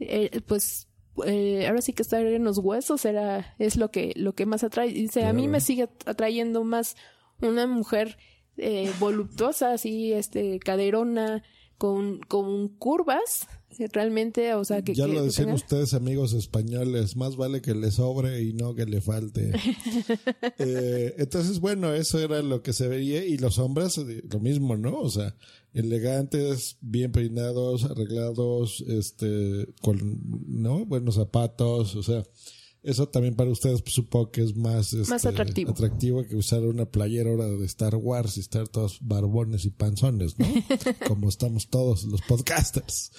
[0.00, 0.88] eh, pues
[1.24, 4.64] eh, ahora sí que estar en los huesos era es lo que lo que más
[4.64, 4.92] atrae.
[4.92, 6.96] Dice a mí me sigue atrayendo más
[7.40, 8.18] una mujer
[8.56, 11.42] eh, voluptuosa así este caderona
[11.78, 13.46] con, con curvas
[13.92, 17.90] realmente o sea que ya que- lo decían ustedes amigos españoles, más vale que le
[17.90, 19.52] sobre y no que le falte.
[20.58, 24.76] Eh, entonces, bueno, eso era lo que se veía y los hombres eh, lo mismo,
[24.76, 24.98] ¿no?
[25.00, 25.34] O sea,
[25.74, 30.84] elegantes, bien peinados, arreglados, este, con, ¿no?
[30.86, 32.22] Buenos zapatos, o sea,
[32.82, 35.70] eso también para ustedes pues, supongo que es más, Más este, atractivo.
[35.72, 40.38] atractivo que usar una playera ahora de Star Wars y estar todos barbones y panzones,
[40.38, 40.46] ¿no?
[41.08, 43.10] Como estamos todos los podcasters.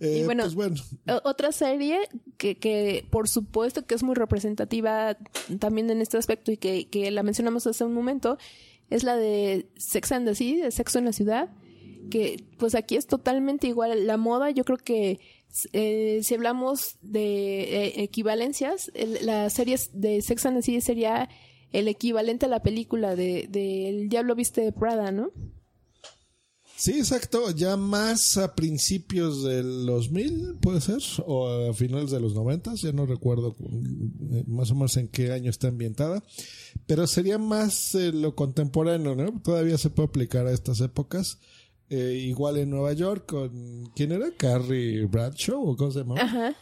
[0.00, 0.76] Eh, Y bueno, pues bueno,
[1.08, 1.98] O- Otra serie
[2.38, 5.16] que, que por supuesto que es muy representativa
[5.58, 8.38] también en este aspecto y que, que la mencionamos hace un momento
[8.88, 11.50] es la de Sex and the City, de Sexo en la Ciudad,
[12.10, 14.06] que pues aquí es totalmente igual.
[14.06, 15.20] La moda, yo creo que
[15.72, 21.28] eh, si hablamos de eh, equivalencias, el- la serie de Sex and the City sería
[21.72, 25.30] el equivalente a la película de, de El Diablo Viste de Prada, ¿no?
[26.80, 27.50] Sí, exacto.
[27.50, 32.90] Ya más a principios del 2000, puede ser, o a finales de los 90, ya
[32.92, 36.24] no recuerdo eh, más o menos en qué año está ambientada,
[36.86, 39.42] pero sería más eh, lo contemporáneo, ¿no?
[39.42, 41.38] Todavía se puede aplicar a estas épocas.
[41.90, 46.56] Eh, igual en Nueva York con quién era Carrie Bradshaw o cómo se llamaba Ajá.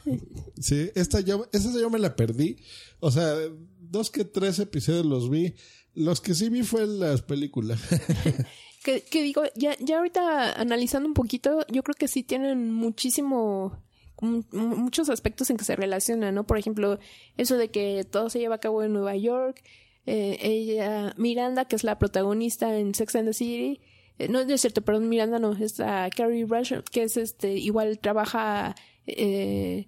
[0.58, 2.56] Sí, esta yo, esa yo me la perdí.
[2.98, 3.34] O sea,
[3.78, 5.54] dos que tres episodios los vi.
[5.94, 7.78] Los que sí vi fue las películas.
[8.84, 13.76] Que, digo, ya, ya ahorita analizando un poquito, yo creo que sí tienen muchísimo,
[14.20, 16.46] mu- muchos aspectos en que se relacionan, ¿no?
[16.46, 16.98] Por ejemplo,
[17.36, 19.62] eso de que todo se lleva a cabo en Nueva York,
[20.06, 23.80] eh, ella, Miranda, que es la protagonista en Sex and the City,
[24.18, 27.98] eh, no, es cierto, perdón, Miranda no, es a Carrie Bradshaw, que es este, igual
[27.98, 28.74] trabaja,
[29.06, 29.86] eh,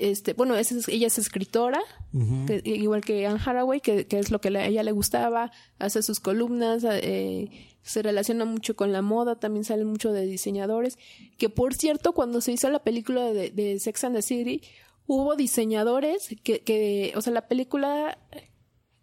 [0.00, 1.80] este, bueno, es- ella es escritora,
[2.46, 6.02] que- igual que Anne Haraway, que, que es lo que a ella le gustaba, hace
[6.02, 7.50] sus columnas, eh,
[7.82, 10.98] se relaciona mucho con la moda, también salen mucho de diseñadores,
[11.38, 14.62] que por cierto, cuando se hizo la película de, de Sex and the City,
[15.06, 18.18] hubo diseñadores que, que o sea, la película,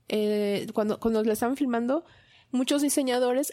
[0.07, 2.05] eh, cuando, cuando la estaban filmando,
[2.51, 3.51] muchos diseñadores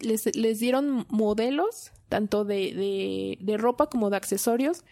[0.00, 4.84] les, les dieron modelos, tanto de, de, de ropa como de accesorios,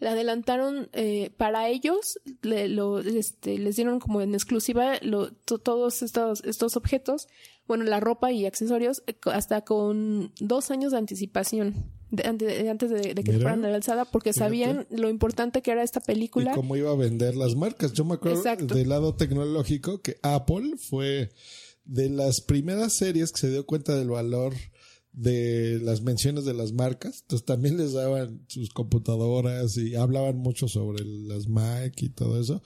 [0.00, 5.58] le adelantaron eh, para ellos, le- lo, este, les dieron como en exclusiva lo- to-
[5.58, 7.28] todos estos, estos objetos,
[7.66, 11.74] bueno, la ropa y accesorios, eh, hasta con dos años de anticipación,
[12.10, 13.42] de- de- antes de, de que Mira.
[13.42, 14.46] fueran a la alzada, porque Fíjate.
[14.46, 16.52] sabían lo importante que era esta y película.
[16.54, 17.92] cómo iba a vender las marcas.
[17.92, 18.74] Yo me acuerdo Exacto.
[18.74, 21.30] del lado tecnológico que Apple fue
[21.84, 24.52] de las primeras series que se dio cuenta del valor
[25.18, 27.22] de las menciones de las marcas.
[27.22, 32.62] Entonces también les daban sus computadoras y hablaban mucho sobre las Mac y todo eso.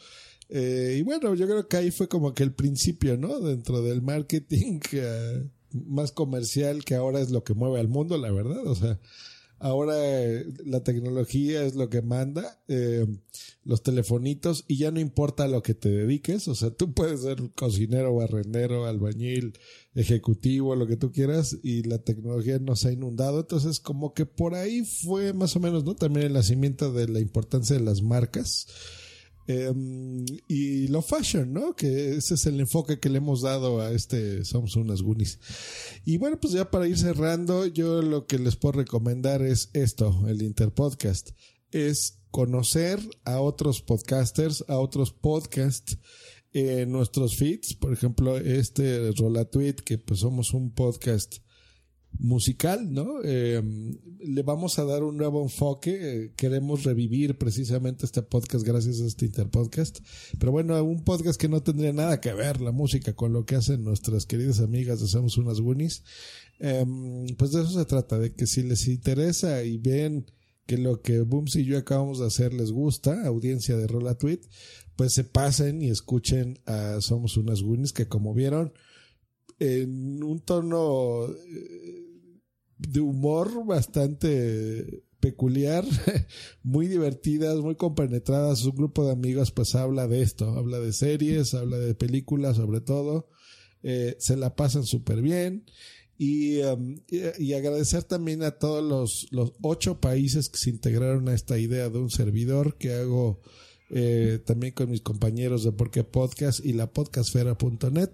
[0.48, 3.40] Eh, y bueno, yo creo que ahí fue como que el principio, ¿no?
[3.40, 8.30] Dentro del marketing eh, más comercial que ahora es lo que mueve al mundo, la
[8.30, 8.66] verdad.
[8.66, 9.00] O sea,
[9.62, 13.06] ahora eh, la tecnología es lo que manda, eh,
[13.64, 17.22] los telefonitos, y ya no importa a lo que te dediques, o sea, tú puedes
[17.22, 19.58] ser cocinero, barrendero, albañil,
[19.94, 24.54] ejecutivo, lo que tú quieras, y la tecnología nos ha inundado, entonces como que por
[24.54, 25.94] ahí fue más o menos, ¿no?
[25.94, 28.66] También el nacimiento de la importancia de las marcas.
[29.46, 29.72] Eh,
[30.48, 31.74] y lo fashion, ¿no?
[31.74, 35.38] Que ese es el enfoque que le hemos dado a este Somos unas Goonies.
[36.04, 40.24] Y bueno, pues ya para ir cerrando, yo lo que les puedo recomendar es esto,
[40.28, 41.30] el Interpodcast.
[41.70, 45.98] Es conocer a otros podcasters, a otros podcasts
[46.52, 51.38] en nuestros feeds, por ejemplo, este Rola Tweet, que pues somos un podcast
[52.18, 53.22] musical, ¿no?
[53.24, 53.62] Eh,
[54.20, 55.98] le vamos a dar un nuevo enfoque.
[56.00, 60.00] eh, queremos revivir precisamente este podcast gracias a este Interpodcast.
[60.38, 63.56] Pero bueno, un podcast que no tendría nada que ver la música con lo que
[63.56, 66.04] hacen nuestras queridas amigas de Somos Unas Goonies.
[66.60, 66.84] Eh,
[67.36, 70.26] pues de eso se trata, de que si les interesa y ven
[70.66, 74.40] que lo que Booms y yo acabamos de hacer les gusta, audiencia de Rola Tweet,
[74.96, 78.72] pues se pasen y escuchen a Somos Unas Goonies, que como vieron,
[79.62, 82.40] en un tono eh,
[82.78, 85.84] de humor bastante peculiar,
[86.62, 88.64] muy divertidas, muy compenetradas.
[88.64, 92.80] Un grupo de amigos pues habla de esto, habla de series, habla de películas sobre
[92.80, 93.28] todo.
[93.84, 95.64] Eh, se la pasan súper bien.
[96.18, 101.28] Y, um, y, y agradecer también a todos los, los ocho países que se integraron
[101.28, 103.40] a esta idea de un servidor que hago
[103.94, 108.10] eh, también con mis compañeros de Porque Podcast y la podcastfera.net,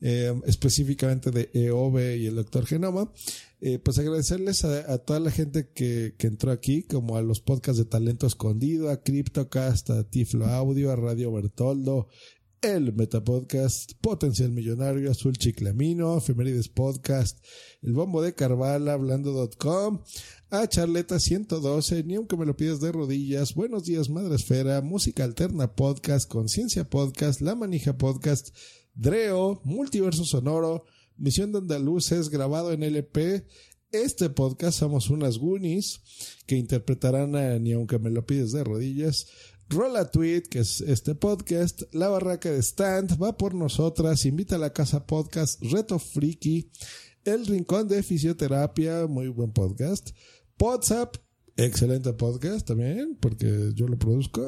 [0.00, 3.12] eh, específicamente de EOB y el Doctor Genoma.
[3.60, 7.78] Eh, pues agradecerles a, toda la gente que, que, entró aquí, como a los podcasts
[7.78, 12.08] de Talento Escondido, a CryptoCast, a Tiflo Audio, a Radio Bertoldo,
[12.60, 17.38] el Metapodcast, Potencial Millonario, Azul Chiclamino, Efemérides Podcast,
[17.82, 20.02] El Bombo de Carvala, Hablando.com,
[20.50, 25.22] a Charleta 112, Ni aunque me lo pidas de rodillas, Buenos días Madre Esfera, Música
[25.24, 28.48] Alterna Podcast, Conciencia Podcast, La Manija Podcast,
[28.98, 30.84] Dreo, Multiverso Sonoro,
[31.16, 33.46] Misión de Andaluces, grabado en LP,
[33.92, 36.00] este podcast somos unas Goonies
[36.46, 39.28] que interpretarán a Ni aunque me lo pides de rodillas,
[39.68, 44.58] Rola Tweet, que es este podcast, La Barraca de Stand, Va por Nosotras, Invita a
[44.58, 46.72] la Casa Podcast, Reto Friki,
[47.24, 50.10] El Rincón de Fisioterapia, muy buen podcast,
[50.58, 51.14] WhatsApp,
[51.58, 54.46] excelente podcast también, porque yo lo produzco,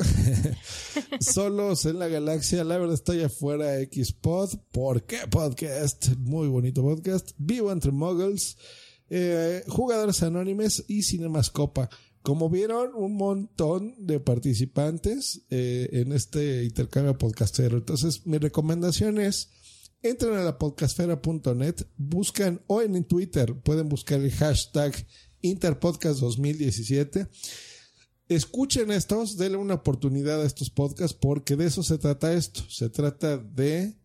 [1.20, 6.16] Solos en la Galaxia, La Verdad Estoy Afuera, Xpod, ¿Por qué Podcast?
[6.18, 8.56] Muy bonito podcast, Vivo Entre Muggles,
[9.08, 11.90] eh, Jugadores Anónimes y Cinemascopa.
[12.22, 17.78] Como vieron, un montón de participantes eh, en este intercambio podcastero.
[17.78, 19.50] Entonces, mi recomendación es,
[20.00, 24.94] entren a la podcastfera.net, buscan, o en Twitter, pueden buscar el hashtag
[25.42, 27.26] Interpodcast 2017.
[28.28, 32.62] Escuchen estos, denle una oportunidad a estos podcasts porque de eso se trata esto.
[32.68, 33.96] Se trata de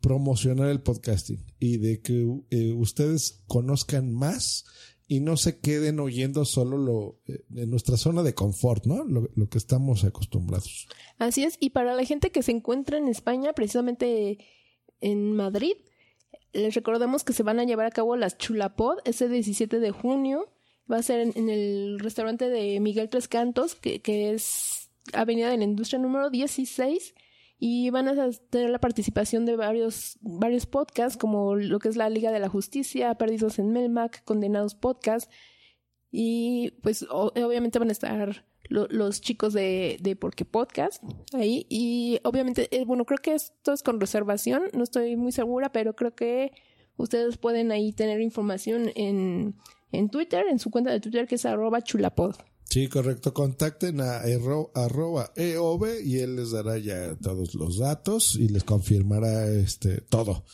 [0.00, 4.66] promocionar el podcasting y de que eh, ustedes conozcan más
[5.06, 9.04] y no se queden oyendo solo lo eh, en nuestra zona de confort, ¿no?
[9.04, 10.88] Lo, lo, que estamos acostumbrados.
[11.18, 14.38] Así es, y para la gente que se encuentra en España, precisamente
[15.00, 15.74] en Madrid,
[16.52, 20.48] les recordamos que se van a llevar a cabo las Chulapod ese 17 de junio.
[20.90, 25.56] Va a ser en, el restaurante de Miguel Tres Cantos, que, que es Avenida de
[25.56, 27.14] la Industria número 16
[27.58, 32.10] y van a tener la participación de varios, varios podcasts, como lo que es la
[32.10, 35.30] Liga de la Justicia, Perdidos en Melmac, Condenados Podcast,
[36.10, 42.20] y pues obviamente van a estar lo, los chicos de, de Porque Podcast ahí, y
[42.24, 46.14] obviamente, eh, bueno, creo que esto es con reservación, no estoy muy segura, pero creo
[46.14, 46.52] que
[46.96, 49.56] ustedes pueden ahí tener información en,
[49.92, 52.34] en Twitter, en su cuenta de Twitter que es arroba chulapod.
[52.64, 53.32] Sí, correcto.
[53.32, 58.64] Contacten a erro, arroba EOB y él les dará ya todos los datos y les
[58.64, 60.44] confirmará este todo.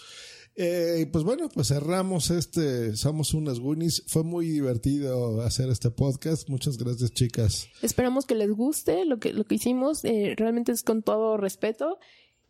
[0.56, 4.04] Eh, pues bueno, pues cerramos este Somos unas Goonies.
[4.06, 6.48] Fue muy divertido hacer este podcast.
[6.50, 7.68] Muchas gracias, chicas.
[7.80, 10.04] Esperamos que les guste lo que, lo que hicimos.
[10.04, 11.98] Eh, realmente es con todo respeto.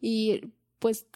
[0.01, 0.41] Y
[0.81, 1.07] pues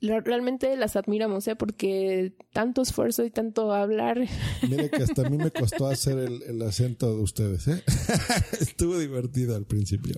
[0.00, 1.56] realmente las admiramos, ¿eh?
[1.56, 4.26] Porque tanto esfuerzo y tanto hablar.
[4.68, 7.82] Mire que hasta a mí me costó hacer el, el acento de ustedes, ¿eh?
[8.60, 10.16] Estuvo divertido al principio.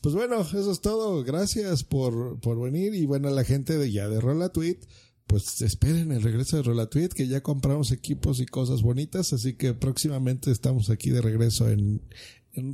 [0.00, 1.22] Pues bueno, eso es todo.
[1.24, 2.94] Gracias por, por venir.
[2.94, 4.78] Y bueno, la gente de ya de Rola Tweet,
[5.26, 9.32] pues esperen el regreso de Rola Tweet, que ya compramos equipos y cosas bonitas.
[9.32, 12.02] Así que próximamente estamos aquí de regreso en,
[12.54, 12.72] en.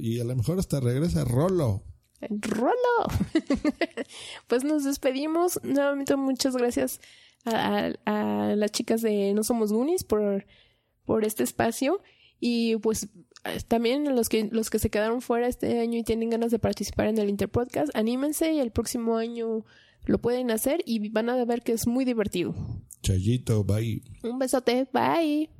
[0.00, 1.82] Y a lo mejor hasta regresa Rolo.
[2.20, 3.08] Rolo.
[4.46, 5.60] pues nos despedimos.
[5.62, 7.00] Nuevamente muchas gracias
[7.44, 10.46] a, a, a, las chicas de No Somos Goonies por,
[11.04, 12.02] por este espacio.
[12.40, 13.08] Y pues
[13.68, 17.08] también los que, los que se quedaron fuera este año y tienen ganas de participar
[17.08, 19.64] en el Interpodcast, anímense y el próximo año
[20.06, 22.54] lo pueden hacer y van a ver que es muy divertido.
[23.02, 24.02] Chayito, bye.
[24.22, 25.50] Un besote, bye.